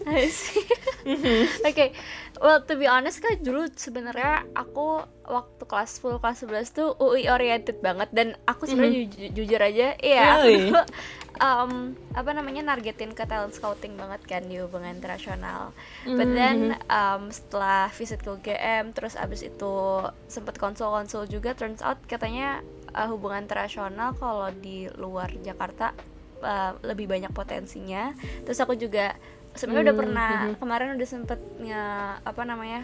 [0.06, 0.64] I see.
[1.68, 1.98] Oke,
[2.46, 7.26] well to be honest kan dulu sebenarnya aku waktu kelas 10 kelas 11 tuh UI
[7.26, 10.70] oriented banget dan aku sebenarnya ju- jujur aja iya Really?
[10.70, 10.78] aku
[11.42, 15.74] um, apa namanya nargetin ke talent scouting banget kan di hubungan internasional.
[16.06, 22.00] But then um, setelah visit ke UGM terus abis itu sempet konsul-konsul juga turns out
[22.06, 22.62] katanya
[22.94, 25.92] uh, hubungan internasional kalau di luar Jakarta
[26.40, 28.16] uh, lebih banyak potensinya.
[28.48, 29.18] Terus aku juga
[29.56, 31.84] sebenarnya udah pernah kemarin udah sempet nge
[32.22, 32.84] apa namanya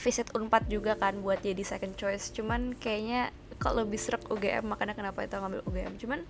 [0.00, 2.32] visit Unpad juga kan buat jadi second choice.
[2.32, 3.28] Cuman kayaknya
[3.60, 5.92] kalau lebih serak UGM makanya kenapa itu ngambil UGM.
[6.00, 6.20] Cuman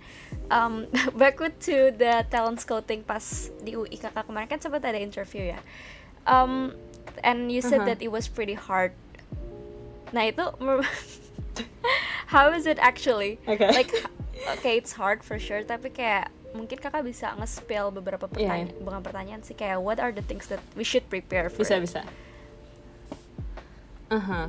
[0.51, 0.83] um,
[1.19, 3.23] back to the talent scouting pas
[3.63, 5.59] di UI kakak kemarin kan sempat ada interview ya.
[6.27, 6.75] Um,
[7.23, 7.95] and you said Uh-huh.
[7.95, 8.91] that it was pretty hard.
[10.11, 10.43] Nah itu
[12.33, 13.39] how is it actually?
[13.47, 13.71] Okay.
[13.71, 13.91] Like
[14.59, 19.01] okay it's hard for sure tapi kayak mungkin kakak bisa nge-spill beberapa Iya, pertanyaan bukan
[19.01, 21.87] pertanyaan sih kayak what are the things that we should prepare for Bisa it?
[21.87, 22.01] bisa.
[24.11, 24.47] Uh huh.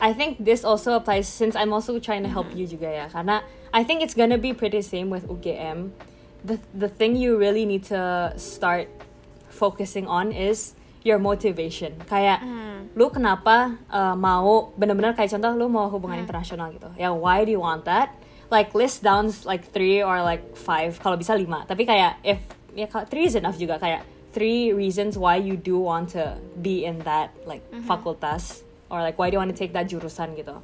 [0.00, 3.06] I think this also applies since I'm also trying to help you juga ya.
[3.08, 5.92] Karena I think it's gonna be pretty same with UGM.
[6.44, 8.88] The the thing you really need to start
[9.48, 12.00] focusing on is your motivation.
[12.08, 12.40] Kayak
[12.96, 16.88] lu kenapa uh, mau bener-bener kayak contoh lu mau hubungan internasional gitu.
[16.96, 18.12] Ya why do you want that?
[18.52, 20.96] Like list down like three or like five.
[21.00, 21.64] Kalau bisa lima.
[21.64, 22.40] Tapi kayak if
[22.76, 23.80] ya kalau three is enough juga.
[23.80, 24.04] Kayak
[24.34, 28.66] three reasons why you do want to be in that like fakultas.
[28.92, 30.60] Or like why do you want to take that jurusan gitu.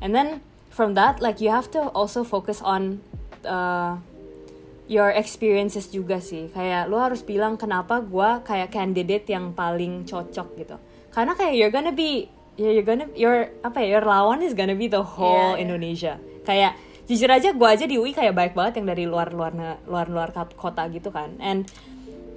[0.00, 3.00] And then from that like you have to also focus on
[3.44, 3.96] uh,
[4.86, 6.48] your experiences juga sih.
[6.54, 10.76] Kayak lu harus bilang kenapa gua kayak candidate yang paling cocok gitu.
[11.10, 14.88] Karena kayak you're gonna be you're gonna your apa ya your lawan is gonna be
[14.88, 15.64] the whole iya.
[15.66, 16.14] Indonesia.
[16.46, 19.54] Kayak jujur aja gua aja di UI kayak baik banget yang dari luar luar
[19.86, 21.38] luar luar kota gitu kan.
[21.38, 21.70] And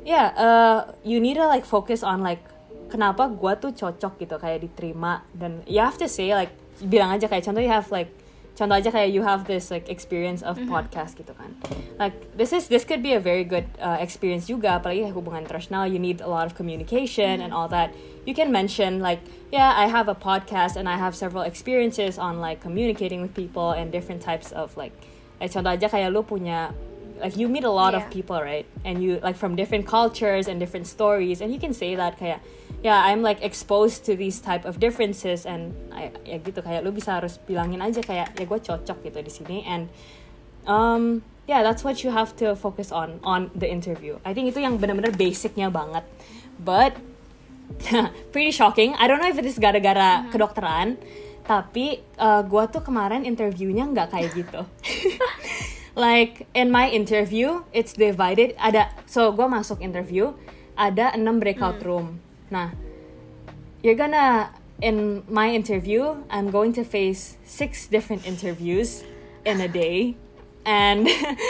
[0.05, 2.41] yeah uh, you need to like focus on like
[2.89, 5.25] kenapa gua tuh cocok gitu kayak diterima.
[5.33, 8.13] Dan you have to say like bilang aja kayak contoh you have like
[8.59, 11.55] contoh aja kayak you have this like experience of podcast gitu kan.
[11.95, 15.87] Like this is this could be a very good uh, experience juga apalagi hubungan internasional
[15.87, 17.95] you need a lot of communication and all that.
[18.27, 19.23] You can mention like
[19.55, 23.71] yeah I have a podcast and I have several experiences on like communicating with people
[23.71, 24.91] and different types of like
[25.39, 26.75] like contoh aja kayak lu punya
[27.19, 28.15] like you meet a lot of Yeah.
[28.15, 28.65] people right?
[28.87, 32.39] And you like from different cultures and different stories and you can say that kayak
[32.79, 36.95] yeah I'm like exposed to these type of differences and I, ya gitu kayak lu
[36.95, 39.91] bisa harus bilangin aja kayak ya gue cocok gitu di sini and
[40.63, 44.15] um yeah that's what you have to focus on on the interview.
[44.23, 46.07] I think itu yang benar-benar basicnya banget.
[46.55, 46.95] But
[48.33, 48.95] pretty shocking.
[48.97, 50.97] I don't know if it is gara-gara kedokteran
[51.49, 54.61] tapi uh, gue tuh kemarin interviewnya nggak kayak gitu
[55.95, 58.53] like in my interview it's divided.
[58.59, 60.33] Ada so gue masuk interview
[60.77, 62.21] ada enam breakout room.
[62.49, 62.73] Nah
[63.81, 69.03] you're gonna in my interview I'm going to face six different interviews
[69.45, 70.15] in a day.
[70.65, 71.07] And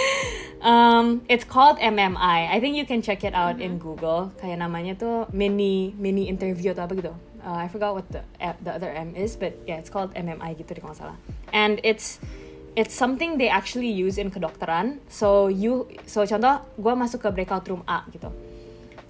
[0.62, 2.60] um, it's called MMI I.
[2.60, 4.32] Think you can check it out in Google.
[4.40, 7.14] Kayak namanya tuh mini mini interview atau apa gitu.
[7.40, 8.22] Uh, I forgot what the
[8.64, 11.18] the other M is but yeah it's called MMI gitu kalau salah.
[11.52, 12.22] And it's
[12.76, 15.02] it's something they actually use in kedokteran.
[15.10, 18.30] So you so contoh gue masuk ke breakout room A gitu.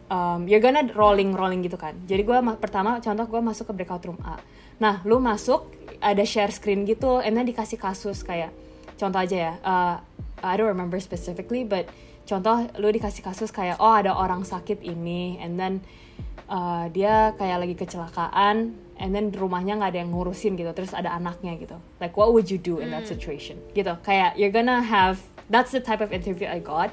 [0.09, 1.95] Um, you're gonna rolling rolling gitu kan.
[2.09, 4.39] Jadi gue pertama contoh gue masuk ke breakout room A.
[4.79, 5.69] Nah lu masuk
[5.99, 8.55] ada share screen gitu and then dikasih kasus kayak
[8.95, 9.95] contoh aja ya uh,
[10.39, 11.91] I don't remember specifically but
[12.23, 15.83] contoh lu dikasih kasus kayak oh ada orang sakit ini and then
[16.49, 21.15] uh, dia kayak lagi kecelakaan and then rumahnya nggak ada yang ngurusin gitu terus ada
[21.15, 21.77] anaknya gitu.
[22.03, 23.61] Like what would you do in that situation?
[23.71, 26.91] Gitu kayak you're gonna have that's the type of interview I got.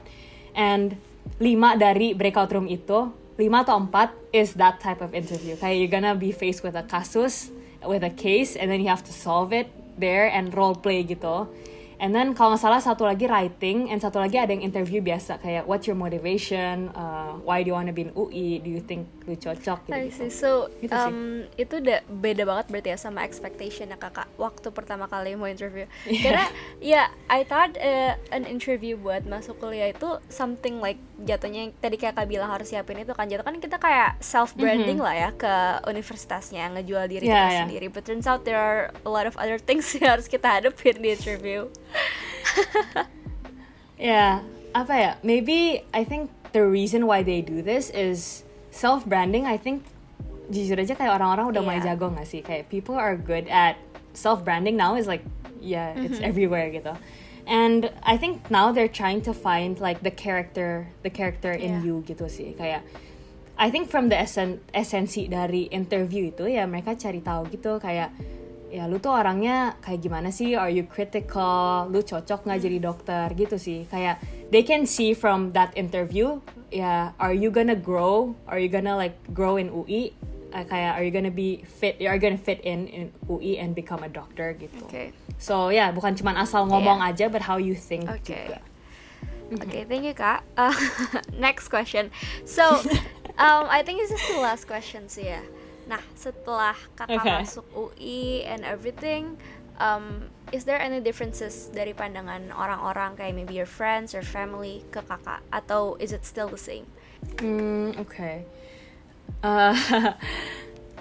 [0.55, 1.01] And
[1.42, 5.59] lima dari breakout room itu lima atau empat is that type of interview.
[5.59, 7.51] Kayak you're gonna be faced with a kasus
[7.83, 11.49] with a case and then you have to solve it there and role play gitu
[11.96, 15.38] And then kalau nggak salah satu lagi writing, and satu lagi ada yang interview biasa
[15.38, 19.09] kayak what's your motivation, uh, why do you wanna be in UI, do you think
[19.24, 19.96] lu cocok gitu.
[20.12, 20.30] See.
[20.30, 21.09] So Gitu sih.
[21.09, 21.18] um,
[21.54, 25.88] itu udah beda banget berarti ya sama expectation ya kakak waktu pertama kali mau interview.
[26.06, 26.22] Iya.
[26.22, 26.44] Karena
[26.78, 31.96] ya I thought uh, an interview buat masuk kuliah itu something like jatuhnya yang tadi
[31.96, 35.02] kakak bilang harus siapin itu kan jatuh kan kita kayak self branding Mhm.
[35.02, 35.54] lah ya ke
[35.90, 37.62] universitasnya ngejual diri Yeah, kita yeah.
[37.64, 41.00] sendiri but turns out there are a lot of other things yang harus kita hadapin
[41.00, 41.66] di interview
[43.96, 44.44] Ya,
[44.77, 45.12] apa ya?
[45.25, 49.49] Maybe I think the reason why they do this is self branding.
[49.49, 49.88] I think
[50.53, 51.96] jujur aja kayak orang-orang udah mulai Iya.
[51.96, 52.44] jago gak sih?
[52.44, 53.81] Kayak people are good at
[54.12, 55.25] self branding now is like
[55.64, 56.92] yeah, it's everywhere gitu.
[57.49, 61.87] And I think now they're trying to find like the character, the character in Yeah.
[61.88, 62.53] you gitu sih.
[62.53, 62.85] Kayak
[63.57, 68.12] I think from the essen esensi dari interview itu ya mereka cari tahu gitu kayak
[68.70, 70.59] ya lu tuh orangnya kayak gimana sih?
[70.59, 71.87] Are you critical?
[71.90, 73.26] Lu cocok nggak jadi dokter?
[73.35, 73.79] Gitu sih.
[73.87, 76.38] Kayak they can see from that interview
[76.70, 78.35] ya are you gonna grow?
[78.50, 80.14] Are you gonna like grow in UI
[80.57, 81.98] Uh, kayak are you gonna be fit?
[82.07, 84.79] Are you gonna fit in in UI and become a doctor gitu.
[84.88, 88.24] Oke so ya bukan cuman asal ngomong aja but how you think Oke.
[88.24, 88.61] juga.
[89.46, 90.42] Okay, thank you, Kak.
[90.59, 90.74] Uh,
[91.38, 92.11] next question.
[92.42, 92.83] So,
[93.38, 95.38] um, I think this is the last question sih ya.
[95.87, 97.38] Nah, setelah kakak Okay.
[97.46, 99.38] masuk UI and everything,
[99.79, 104.99] um, is there any differences dari pandangan orang-orang kayak maybe your friends or family ke
[105.07, 106.87] kakak, atau is it still the same?
[107.38, 108.42] Mm, okay.
[109.46, 109.75] Uh,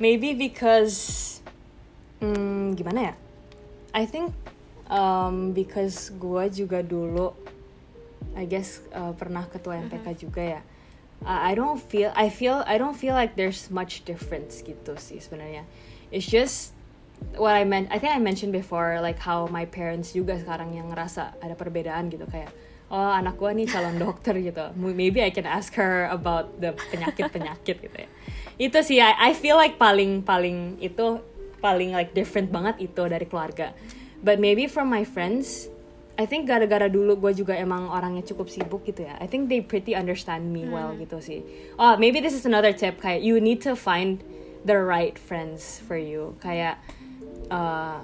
[0.04, 1.42] maybe because
[2.22, 3.16] mm, gimana ya?
[3.96, 4.38] I think
[4.86, 7.34] um, because gue juga dulu,
[8.38, 10.62] I guess uh, pernah ketua MPK juga ya.
[11.26, 15.18] Uh, I don't feel, I feel, I don't feel like there's much difference gitu sih
[15.18, 15.66] sebenarnya.
[16.14, 16.78] It's just
[17.34, 17.90] what I meant.
[17.90, 22.14] I think I mentioned before, like how my parents juga sekarang yang ngerasa ada perbedaan
[22.14, 22.54] gitu kayak
[22.94, 27.34] oh anak gua nih calon dokter gitu maybe I can ask her about the penyakit
[27.34, 28.10] penyakit gitu ya
[28.62, 31.20] itu sih I, I feel like paling paling itu
[31.60, 33.74] paling like different banget itu dari keluarga
[34.22, 35.68] but maybe from my friends
[36.16, 39.20] I think gara-gara dulu gue juga emang orangnya cukup sibuk gitu ya.
[39.20, 41.44] I think they pretty understand me well gitu sih.
[41.76, 44.24] Oh maybe this is another tip kayak you need to find
[44.64, 46.40] the right friends for you.
[46.40, 46.80] Kayak
[47.52, 48.00] uh,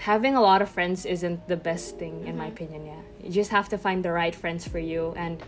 [0.00, 3.04] having a lot of friends isn't the best thing in my opinion yeah.
[3.20, 5.44] You just have to find the right friends for you and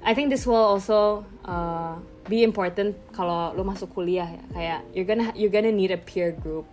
[0.00, 4.44] I think this will also uh, be important kalau lo masuk kuliah ya.
[4.56, 6.64] Kayak you're gonna you're gonna need a peer group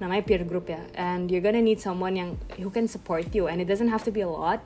[0.00, 0.80] namanya peer group ya.
[0.96, 3.46] And you're gonna need someone yang who can support you.
[3.46, 4.64] And it doesn't have to be a lot.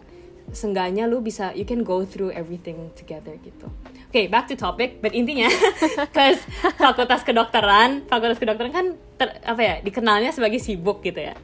[0.55, 3.67] Seenggaknya lu bisa you can go through everything together gitu.
[4.15, 5.51] Oke, back to topic, but intinya,
[6.17, 6.39] cause
[6.79, 8.87] fakultas kedokteran, fakultas kedokteran kan
[9.19, 11.35] ter- apa ya, dikenalnya sebagai sibuk gitu ya.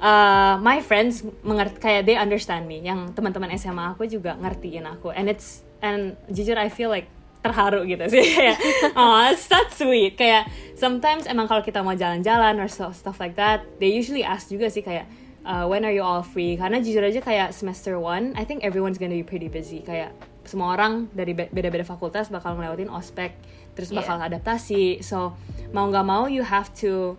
[0.00, 5.12] Uh, my friends mengerti kayak they understand me, yang teman-teman SMA aku juga ngertiin aku,
[5.12, 7.04] and it's and jujur I feel like
[7.40, 8.24] terharu gitu sih.
[8.38, 8.56] Kayak
[8.94, 10.16] oh that's sweet.
[10.16, 14.68] Kayak sometimes emang kalau kita mau jalan-jalan or stuff like that they usually ask juga
[14.68, 15.08] sih kayak
[15.44, 16.56] uh, when are you all free?
[16.56, 19.80] Karena jujur aja kayak semester one I think everyone's gonna be pretty busy.
[19.80, 20.12] Kayak
[20.44, 23.32] semua orang dari be- beda-beda fakultas bakal ngelewatin ospek
[23.72, 24.28] terus bakal Yeah.
[24.28, 25.00] adaptasi.
[25.00, 25.32] So
[25.72, 27.16] mau nggak mau you have to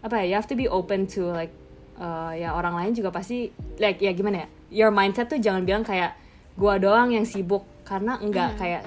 [0.00, 1.52] apa ya you have to be open to like
[1.98, 5.82] uh, ya orang lain juga pasti like ya gimana ya your mindset tuh jangan bilang
[5.82, 6.14] kayak
[6.54, 7.66] gua doang yang sibuk.
[7.82, 8.86] Karena enggak kayak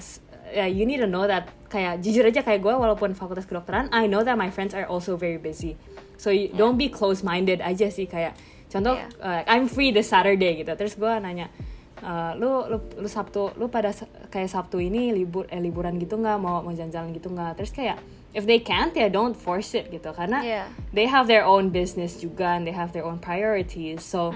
[0.54, 4.06] ya you need to know that kayak jujur aja kayak gua walaupun fakultas kedokteran I
[4.06, 5.74] know that my friends are also very busy.
[6.22, 8.38] So you, don't be close minded aja sih kayak
[8.70, 9.10] contoh Yeah.
[9.18, 10.72] uh, I'm free this Saturday gitu.
[10.78, 11.50] Terus gua nanya
[12.04, 13.96] Uh, lu, lu lu Sabtu lu pada
[14.28, 16.36] kayak Sabtu ini libur eh, liburan gitu nggak?
[16.36, 17.56] Mau mau jalan-jalan gitu nggak?
[17.56, 17.96] Terus kayak
[18.36, 20.12] if they can't ya don't force it gitu.
[20.12, 20.68] Karena Yeah.
[20.92, 24.04] they have their own business juga and they have their own priorities.
[24.04, 24.36] So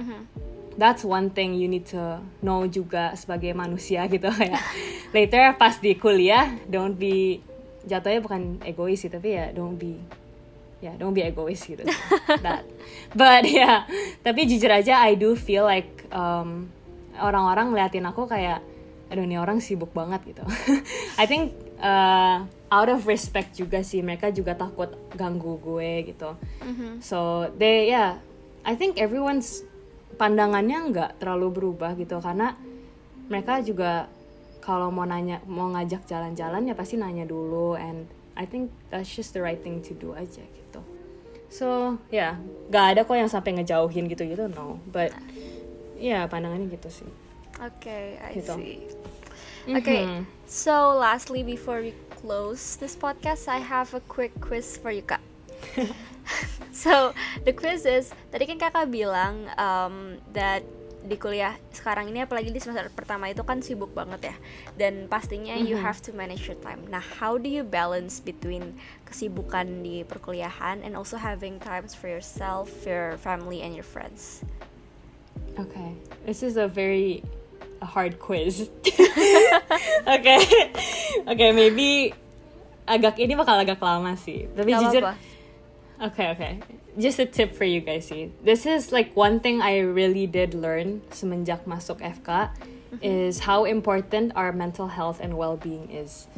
[0.77, 4.61] that's one thing you need to know juga sebagai manusia gitu kayak
[5.15, 7.41] later pas di kuliah don't be
[7.89, 9.97] jatuhnya bukan egois sih tapi ya don't be
[10.77, 11.81] ya don't be egois gitu.
[12.45, 12.63] That.
[13.17, 13.77] But ya yeah,
[14.21, 16.69] tapi jujur aja I do feel like um,
[17.17, 18.61] orang-orang ngeliatin aku kayak
[19.07, 20.43] aduh ini orang sibuk banget gitu.
[21.21, 26.37] I think uh, out of respect juga sih mereka juga takut ganggu gue gitu.
[27.01, 28.21] So they yeah
[28.67, 29.63] I think everyone's
[30.17, 32.57] pandangannya nggak terlalu berubah gitu karena
[33.29, 34.09] mereka juga
[34.59, 39.33] kalau mau nanya mau ngajak jalan-jalan ya pasti nanya dulu and I think that's just
[39.33, 40.81] the right thing to do aja gitu
[41.47, 42.35] so ya
[42.67, 45.13] nggak ada kok yang sampai ngejauhin gitu-gitu no but
[45.95, 47.09] ya pandangannya gitu sih
[47.57, 48.53] Okay, I Gitu.
[48.53, 48.77] see.
[49.65, 50.29] Okay, Mhm.
[50.45, 51.89] so lastly, before we
[52.21, 55.25] close this podcast, I have a quick quiz for you, Kak.
[56.73, 57.13] so
[57.47, 60.63] the quiz is tadi kan kakak bilang um, that
[61.07, 64.35] di kuliah sekarang ini apalagi di semester pertama itu kan sibuk banget ya
[64.75, 66.83] dan pastinya you have to manage your time.
[66.91, 68.75] Nah, how do you balance between
[69.07, 74.43] kesibukan di perkuliahan and also having times for yourself, your family, and your friends?
[75.55, 75.95] Okay,
[76.27, 77.23] this is a very
[77.79, 78.67] a hard quiz.
[80.07, 80.35] Oke,
[81.27, 82.15] oke, maybe
[82.87, 84.47] agak ini bakal agak lama sih.
[84.55, 85.36] Tapi Gak jujur, apa-apa.
[85.97, 86.53] Okay, okay.
[86.93, 88.29] Just a tip for you guys see.
[88.45, 92.53] This is like one thing I really did learn semenjak masuk FK
[93.01, 96.29] is how important our mental health and well-being is.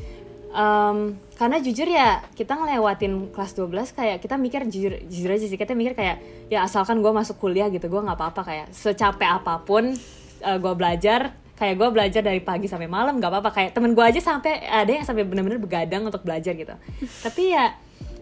[0.56, 5.60] Um, karena jujur ya kita ngelewatin kelas 12 kayak kita mikir jujur jujur aja sih
[5.62, 9.62] kita mikir kayak ya asalkan gue masuk kuliah gitu gue nggak apa-apa kayak secapek apa
[9.62, 9.94] pun
[10.42, 14.18] gue belajar kayak gue belajar dari pagi sampai malam nggak apa-apa kayak temen gue aja
[14.18, 16.74] sampai ada yang sampai bener-bener begadang untuk belajar gitu
[17.30, 17.78] tapi ya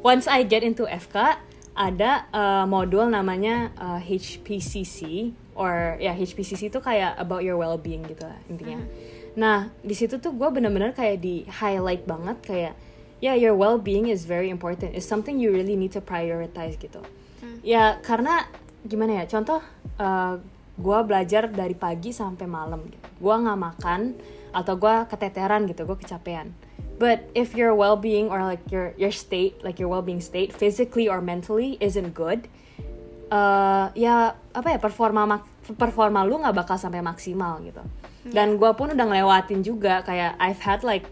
[0.07, 1.35] once I get into FK
[1.75, 8.23] ada uh, modul namanya uh, HPCC or ya HPCC itu kayak about your well-being gitu
[8.23, 8.79] lah intinya.
[9.35, 12.73] Nah di situ tuh gue bener-bener kayak di highlight banget kayak
[13.19, 14.95] ya your well-being is very important.
[14.95, 17.03] It's something you really need to prioritize gitu.
[17.61, 18.47] Ya karena
[18.87, 19.59] gimana ya contoh
[19.99, 20.39] uh,
[20.77, 23.07] gue belajar dari pagi sampai malam gitu.
[23.19, 24.01] Gue nggak makan
[24.57, 26.57] atau gue keteteran gitu, gue kecapean.
[26.97, 31.21] But if your well-being or like your your state, like your well-being state, physically or
[31.21, 32.49] mentally isn't good,
[33.29, 35.45] uh, ya apa ya performa
[35.77, 37.85] performa lu nggak bakal sampai maksimal gitu.
[38.27, 41.05] Dan gue pun udah ngelewatin juga kayak I've had like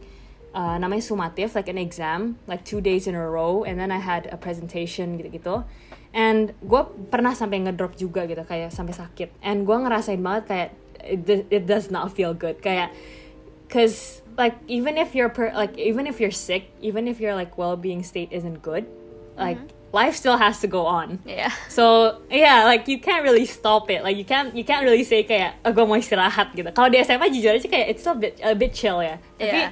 [0.58, 4.02] uh, namanya sumatif like an exam like two days in a row and then I
[4.02, 5.62] had a presentation gitu-gitu.
[6.18, 6.82] And gue
[7.14, 9.30] pernah sampai ngedrop juga gitu kayak sampai sakit.
[9.46, 10.70] And gue ngerasain banget kayak
[11.06, 12.90] it, it does not feel good kayak
[13.70, 17.58] cause like even if you're per, like even if you're sick even if your like
[17.58, 18.86] well-being state isn't good
[19.38, 19.60] like
[19.96, 21.20] life still has to go on.
[21.24, 21.52] Yeah.
[21.72, 24.04] so yeah like you can't really stop it.
[24.04, 26.68] Like you can't you can't really say kayak oh, gue mau istirahat gitu.
[26.76, 29.16] Kalau di SMA jujur aja kayak it's a bit a bit chill ya.
[29.40, 29.72] Tapi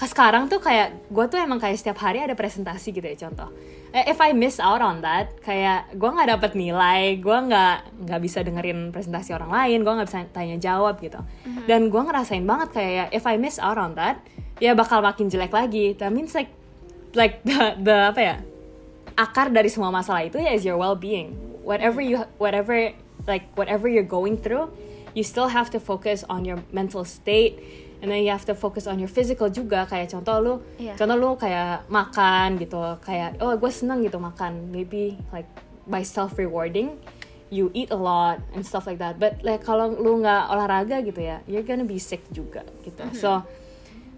[0.00, 3.52] sekarang tuh kayak gue tuh emang kayak setiap hari ada presentasi gitu ya contoh
[3.90, 8.38] if I miss out on that kayak gue nggak dapet nilai gue nggak nggak bisa
[8.46, 11.18] dengerin presentasi orang lain gue nggak bisa tanya jawab gitu.
[11.66, 14.22] Dan gue ngerasain banget kayak ya, if I miss out on that
[14.62, 15.98] ya bakal makin jelek lagi.
[15.98, 16.54] That means like
[17.18, 18.36] like the, the apa ya
[19.18, 21.34] akar dari semua masalah itu ya is your well-being.
[21.66, 22.94] Whatever you whatever
[23.26, 24.70] like whatever you're going through
[25.14, 27.58] you still have to focus on your mental state
[28.00, 30.96] and then you have to focus on your physical juga kayak contoh lu Iya.
[30.96, 35.48] contoh lu kayak makan gitu kayak oh gue seneng gitu makan maybe like
[35.84, 36.96] by self rewarding
[37.50, 39.18] you eat a lot and stuff like that.
[39.18, 43.02] But like kalau lu nggak olahraga gitu ya you're gonna be sick juga gitu.
[43.12, 43.42] So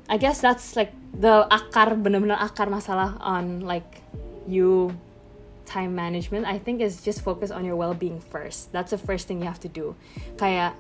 [0.07, 4.05] I guess that's like the akar bener-bener akar masalah on like
[4.45, 4.93] you
[5.65, 8.69] time management I think is just focus on your well-being first.
[8.77, 9.97] That's the first thing you have to do.
[10.37, 10.77] Kayak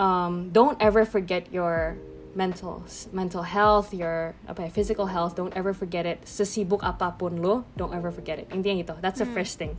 [0.00, 2.00] um, don't ever forget your
[2.34, 6.24] mental mental health your apa ya, physical health don't ever forget it.
[6.24, 8.48] Sesibuk apa pun lo don't ever forget it.
[8.50, 8.94] Intinya gitu.
[9.00, 9.76] That's the first thing.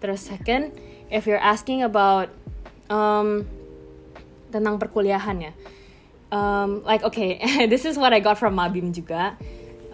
[0.00, 0.76] Terus second
[1.08, 2.28] if you're asking about
[2.92, 3.48] um,
[4.52, 5.52] tentang perkuliahan ya.
[6.26, 7.38] Um, like okay
[7.72, 9.36] this is what I got from Mabim juga.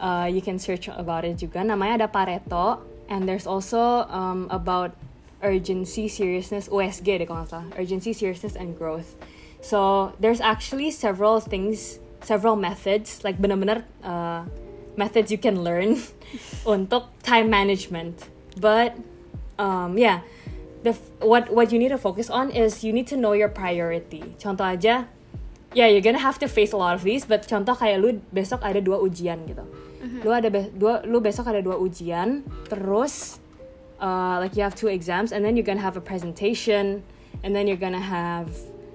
[0.03, 1.63] Uh, you can search about it juga.
[1.63, 4.99] Namanya ada Pareto and there's also um, about
[5.43, 7.69] urgency seriousness USG deh kalau nggak salah.
[7.79, 9.15] Urgency seriousness and growth
[9.63, 14.45] so there's actually several things several methods like bener-bener uh,
[14.97, 15.99] methods you can learn
[16.67, 18.29] untuk time management.
[18.59, 18.97] But
[19.59, 20.21] um, yeah
[20.83, 24.35] the what what you need to focus on is you need to know your priority.
[24.39, 25.07] Contoh aja
[25.73, 28.61] yeah you're gonna have to face a lot of these but contoh kayak lu besok
[28.67, 29.65] ada dua ujian gitu.
[30.27, 33.39] Lu ada be- dua lu besok ada dua ujian terus
[34.03, 37.07] uh, like you have two exams and then you're gonna have a presentation
[37.47, 38.51] and then you're gonna have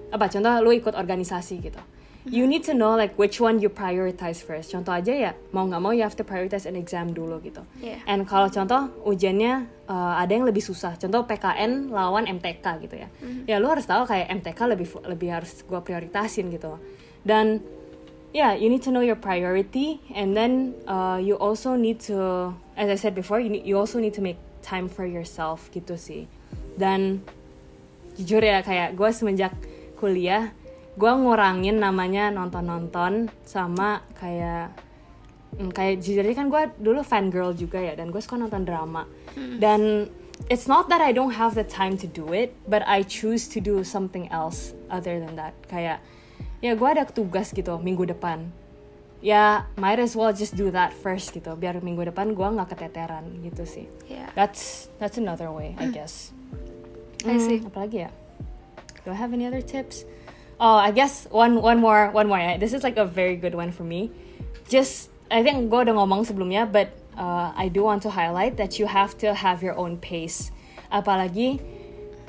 [0.08, 1.80] apa contoh lu ikut organisasi gitu.
[2.28, 4.68] You need to know like which one you prioritize first.
[4.74, 7.64] Contoh aja ya mau nggak mau you have to prioritize an exam dulu gitu.
[7.80, 8.04] Yeah.
[8.04, 11.00] and kalau contoh ujiannya uh, ada yang lebih susah.
[11.00, 13.08] Contoh PKN lawan MTK gitu ya.
[13.48, 16.76] Ya lu harus tahu kayak MTK lebih lebih harus gua prioritasin gitu.
[17.24, 17.64] Dan
[18.36, 22.92] yeah you need to know your priority and then uh, you also need to as
[22.92, 26.28] I said before you, need, you also need to make time for yourself gitu sih.
[26.76, 27.24] Dan
[28.18, 29.54] jujur ya kayak gue semenjak
[29.98, 30.54] kuliah
[30.98, 34.74] gue ngurangin namanya nonton-nonton sama kayak
[35.54, 39.06] mm, kayak aja kan gue dulu fan girl juga ya dan gue suka nonton drama.
[39.38, 40.10] Dan
[40.50, 43.62] it's not that I don't have the time to do it but I choose to
[43.62, 45.54] do something else other than that.
[45.70, 46.02] Kayak
[46.58, 48.50] ya gue ada tugas gitu minggu depan.
[49.22, 53.38] Ya might as well just do that first gitu biar minggu depan gue nggak keteteran
[53.46, 53.86] gitu sih.
[54.10, 54.34] Yeah.
[54.34, 56.34] that's that's another way I guess.
[57.22, 57.62] I see.
[57.62, 58.10] Hmm, apalagi ya
[59.08, 60.04] do I have any other tips
[60.60, 62.60] oh I guess one one more one more ya.
[62.60, 64.12] this is like a very good one for me
[64.68, 68.76] just I think gue udah ngomong sebelumnya but uh, I do want to highlight that
[68.76, 70.52] you have to have your own pace
[70.92, 71.64] apalagi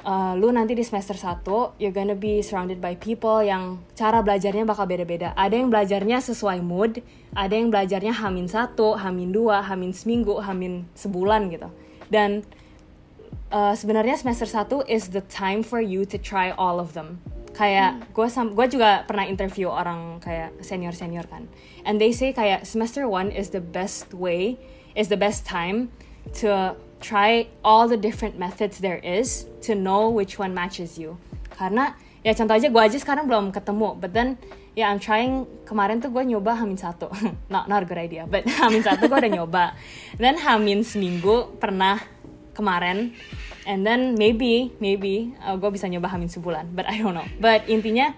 [0.07, 4.63] uh, lu nanti di semester 1 you're gonna be surrounded by people yang cara belajarnya
[4.67, 5.35] bakal beda-beda.
[5.35, 7.03] Ada yang belajarnya sesuai mood,
[7.35, 11.69] ada yang belajarnya hamin satu, hamin dua, hamin seminggu, hamin sebulan gitu.
[12.07, 12.43] Dan
[13.51, 17.21] uh, sebenarnya semester 1 is the time for you to try all of them.
[17.53, 21.49] Kayak gue gue juga pernah interview orang kayak senior senior kan,
[21.83, 24.55] and they say kayak semester 1 is the best way,
[24.95, 25.91] is the best time
[26.39, 31.19] to try all the different methods there is to know which one matches you.
[31.51, 34.39] Karena ya contoh aja gue aja sekarang belum ketemu, but then
[34.77, 37.11] ya yeah, I'm trying kemarin tuh gue nyoba hamin satu,
[37.53, 39.75] not not a good idea, but hamin satu gue udah nyoba,
[40.15, 41.99] dan hamin seminggu pernah
[42.59, 43.15] kemarin,
[43.63, 47.27] and then maybe maybe uh, gue bisa nyoba hamin sebulan, but I don't know.
[47.39, 48.11] But intinya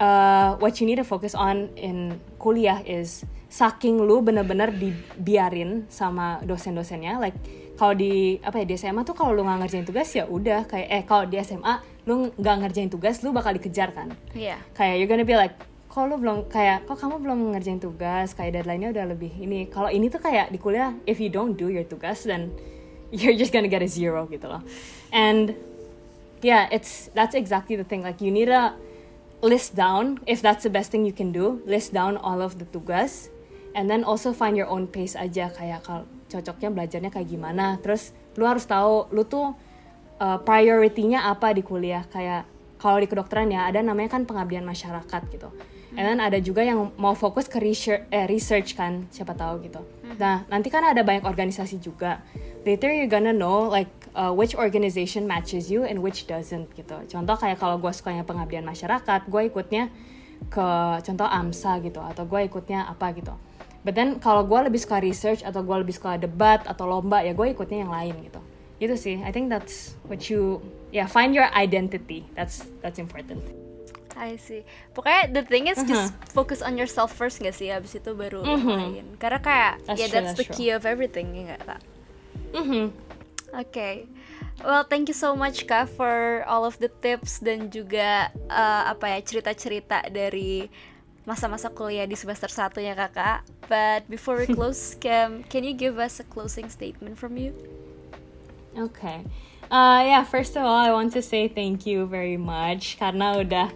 [0.00, 6.40] uh, what you need to focus on in kuliah is saking lu bener-bener dibiarin sama
[6.44, 7.18] dosen-dosennya.
[7.18, 7.36] Like
[7.78, 10.68] kalau di apa ya di SMA tuh kalau lu nggak ngerjain tugas ya udah.
[10.68, 11.74] Kayak eh kalau di SMA
[12.06, 14.12] lu nggak ngerjain tugas lu bakal dikejar kan?
[14.32, 14.60] Iya.
[14.72, 15.56] kayak you're gonna be like
[15.88, 18.36] kok lu belum kayak kok kamu belum ngerjain tugas?
[18.36, 19.66] Kayak deadline-nya udah lebih ini.
[19.72, 22.52] Kalau ini tuh kayak di kuliah if you don't do your tugas then
[23.10, 24.62] you're just gonna get a zero gitu loh.
[25.12, 25.54] And
[26.44, 28.02] yeah it's that's exactly the thing.
[28.02, 28.74] Like you need a
[29.40, 32.66] list down if that's the best thing you can do list down all of the
[32.68, 33.30] tugas
[33.72, 35.50] and then also find your own pace aja.
[35.54, 37.80] Kayak kalau cocoknya belajarnya kayak gimana.
[37.80, 39.56] Terus lu harus tahu lu tuh
[40.20, 42.04] uh, prioritinya apa di kuliah.
[42.08, 42.44] Kayak
[42.78, 45.50] kalau di kedokteran ya ada namanya kan pengabdian masyarakat gitu
[45.98, 49.82] and then ada juga yang mau fokus ke research, eh, research kan siapa tahu gitu
[50.14, 52.22] nah nanti kan ada banyak organisasi juga
[52.62, 57.34] later you gonna know like uh, which organization matches you and which doesn't gitu contoh
[57.34, 59.90] kayak kalau gue sukanya pengabdian masyarakat gue ikutnya
[60.46, 60.68] ke
[61.02, 63.34] contoh AMSA gitu atau gue ikutnya apa gitu
[63.88, 67.32] But then kalau gue lebih suka research atau gue lebih suka debat atau lomba ya
[67.32, 68.40] gue ikutnya yang lain gitu.
[68.82, 69.22] Itu sih.
[69.22, 70.58] I think that's what you
[70.90, 72.26] yeah find your identity.
[72.34, 73.67] That's that's important.
[74.18, 74.66] I see.
[74.98, 76.34] Pokoknya the thing is just uh-huh.
[76.34, 77.70] focus on yourself first gak sih?
[77.70, 78.58] Abis itu baru uh-huh.
[78.58, 79.06] yang lain.
[79.22, 80.54] Karena kayak that's yeah that's, that's the true.
[80.58, 81.80] key of everything ya gak kak?
[82.52, 82.84] Mm-hmm.
[83.54, 83.70] Oke.
[83.70, 83.94] Okay.
[84.58, 89.06] Well, thank you so much Kak for all of the tips dan juga uh, apa
[89.14, 90.66] ya cerita-cerita dari
[91.22, 93.46] masa-masa kuliah di semester satunya kakak.
[93.70, 97.54] But before we close, can can you give us a closing statement from you?
[98.74, 99.22] Okay.
[99.68, 103.68] Uh, yeah, first of all, I want to say thank you very much karena udah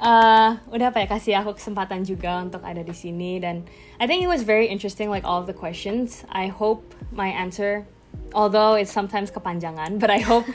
[0.00, 3.66] uh, udah apa ya kasih aku kesempatan juga untuk ada di sini dan
[3.98, 6.22] I think it was very interesting like all of the questions.
[6.30, 6.82] I hope
[7.12, 7.86] my answer
[8.34, 10.46] although it's sometimes kepanjangan, but I hope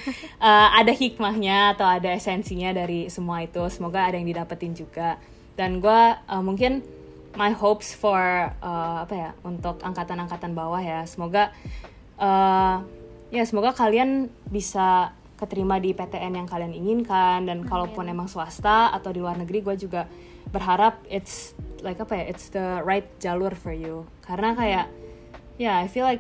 [0.44, 3.64] uh, ada hikmahnya atau ada esensinya dari semua itu.
[3.72, 5.16] Semoga ada yang didapetin juga
[5.60, 6.84] dan gue uh, mungkin
[7.36, 8.20] my hopes for
[8.64, 11.52] uh, apa ya untuk angkatan-angkatan bawah ya semoga
[12.16, 12.80] uh,
[13.30, 19.16] ya semoga kalian bisa keterima di PTN yang kalian inginkan dan kalaupun emang swasta atau
[19.16, 20.04] di luar negeri gue juga
[20.52, 24.04] berharap it's like apa ya it's the right jalur for you.
[24.28, 24.92] Karena kayak
[25.56, 26.20] ya yeah, I feel like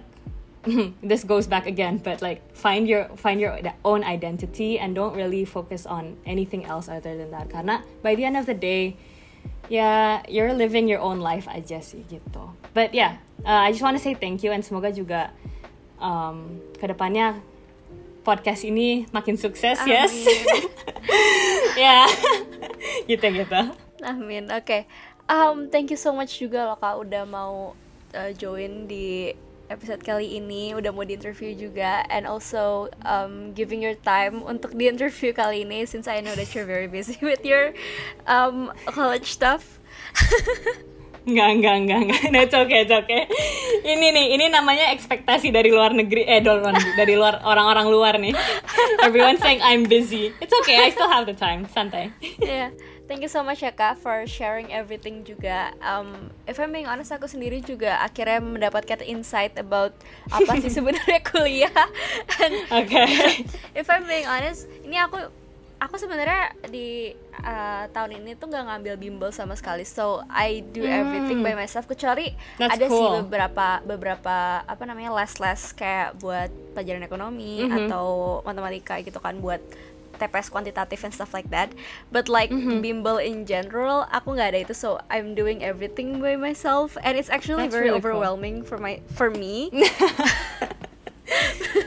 [1.04, 5.44] this goes back again but like find your find your own identity and don't really
[5.44, 7.52] focus on anything else other than that.
[7.52, 8.96] Karena by the end of the day
[9.68, 12.56] ya you're living your own life aja sih gitu.
[12.72, 15.36] But yeah uh, I just want to say thank you and semoga juga
[16.00, 17.44] um, ke depannya
[18.24, 19.94] podcast ini makin sukses Amin.
[19.96, 20.14] yes
[21.84, 22.06] ya
[23.10, 23.62] gitu gitu
[24.04, 24.82] Amin oke okay.
[25.28, 27.74] um, thank you so much juga loh kak udah mau
[28.16, 29.34] uh, join di
[29.70, 34.74] episode kali ini udah mau di interview juga and also um, giving your time untuk
[34.74, 37.72] di interview kali ini since I know that you're very busy with your
[38.26, 39.78] um, college stuff.
[41.28, 42.22] Enggak, enggak, enggak, enggak.
[42.32, 43.28] No, it's okay, it's okay.
[43.84, 48.14] Ini nih, ini namanya ekspektasi dari luar negeri, eh dari luar, dari luar orang-orang luar
[48.20, 48.34] nih.
[49.08, 50.32] Everyone saying I'm busy.
[50.40, 51.68] It's okay, I still have the time.
[51.68, 52.16] Santai.
[52.40, 52.72] Yeah.
[53.10, 55.74] Thank you so much ya kak for sharing everything juga.
[55.82, 59.98] Um, if I'm being honest, aku sendiri juga akhirnya mendapatkan insight about
[60.30, 61.74] apa sih sebenarnya kuliah.
[62.70, 62.86] Oke.
[62.86, 63.10] Okay.
[63.74, 65.26] if I'm being honest, ini aku
[65.80, 69.88] aku sebenarnya di uh, tahun ini tuh nggak ngambil bimbel sama sekali.
[69.88, 71.00] So I do hmm.
[71.00, 73.00] everything by myself kecuali That's ada cool.
[73.00, 77.80] sih beberapa beberapa apa namanya les-les kayak buat pelajaran ekonomi mm -hmm.
[77.88, 78.08] atau
[78.44, 79.64] matematika gitu kan buat
[80.20, 81.72] TPS kuantitatif and stuff like that
[82.12, 82.84] but like mm-hmm.
[82.84, 87.32] bimbel in general aku nggak ada itu so I'm doing everything by myself and it's
[87.32, 88.76] actually That's very really overwhelming cool.
[88.76, 89.72] for my for me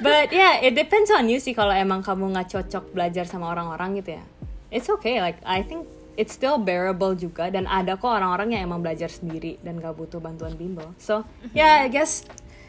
[0.07, 3.99] but yeah it depends on you sih kalau emang kamu nggak cocok belajar sama orang-orang
[4.03, 4.25] gitu ya
[4.71, 5.87] it's okay like I think
[6.17, 10.21] it's still bearable juga dan ada kok orang-orang yang emang belajar sendiri dan gak butuh
[10.21, 11.57] bantuan bimbel so mm-hmm.
[11.57, 12.25] yeah I guess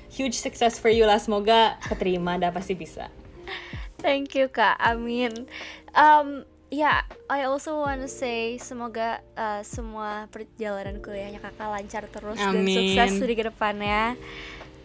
[0.07, 3.11] huge success for you lah semoga keterima dan pasti bisa
[4.03, 4.76] Thank you kak.
[4.84, 5.47] Amin.
[5.95, 6.99] Um, ya, yeah,
[7.32, 12.67] I also wanna say semoga uh, semua perjalanan kuliahnya kakak lancar terus Amin.
[12.67, 14.19] dan sukses di ke depannya.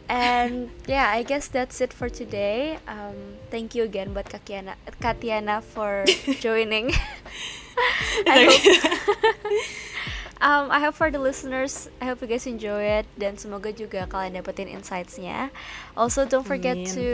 [0.09, 2.79] And yeah, I guess that's it for today.
[2.89, 6.05] Um, thank you again buat Katiana, Katiana for
[6.45, 6.93] joining.
[8.27, 8.65] I hope
[10.41, 14.07] um, I hope for the listeners, I hope you guys enjoy it dan semoga juga
[14.07, 15.51] kalian dapetin insightsnya.
[15.99, 16.95] Also, don't forget Amin.
[16.95, 17.09] to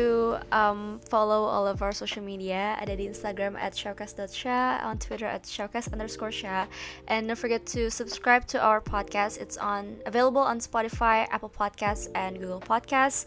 [0.53, 2.77] um, follow all of our social media.
[2.85, 6.68] Ada di Instagram at showcast.sha, on Twitter at showcast underscore sha,
[7.09, 9.41] and don't forget to subscribe to our podcast.
[9.41, 13.25] It's on available on Spotify, Apple Podcasts, and Google Podcasts.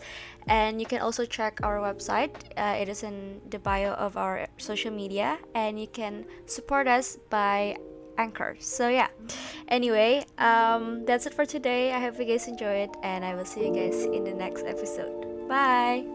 [0.47, 2.31] And you can also check our website.
[2.55, 7.17] Uh, it is in the bio of our social media, and you can support us
[7.29, 7.75] by
[8.17, 8.55] Anchor.
[8.59, 9.07] So yeah.
[9.67, 11.93] Anyway, um, that's it for today.
[11.93, 15.47] I hope you guys enjoyed, and I will see you guys in the next episode.
[15.47, 16.05] Bye.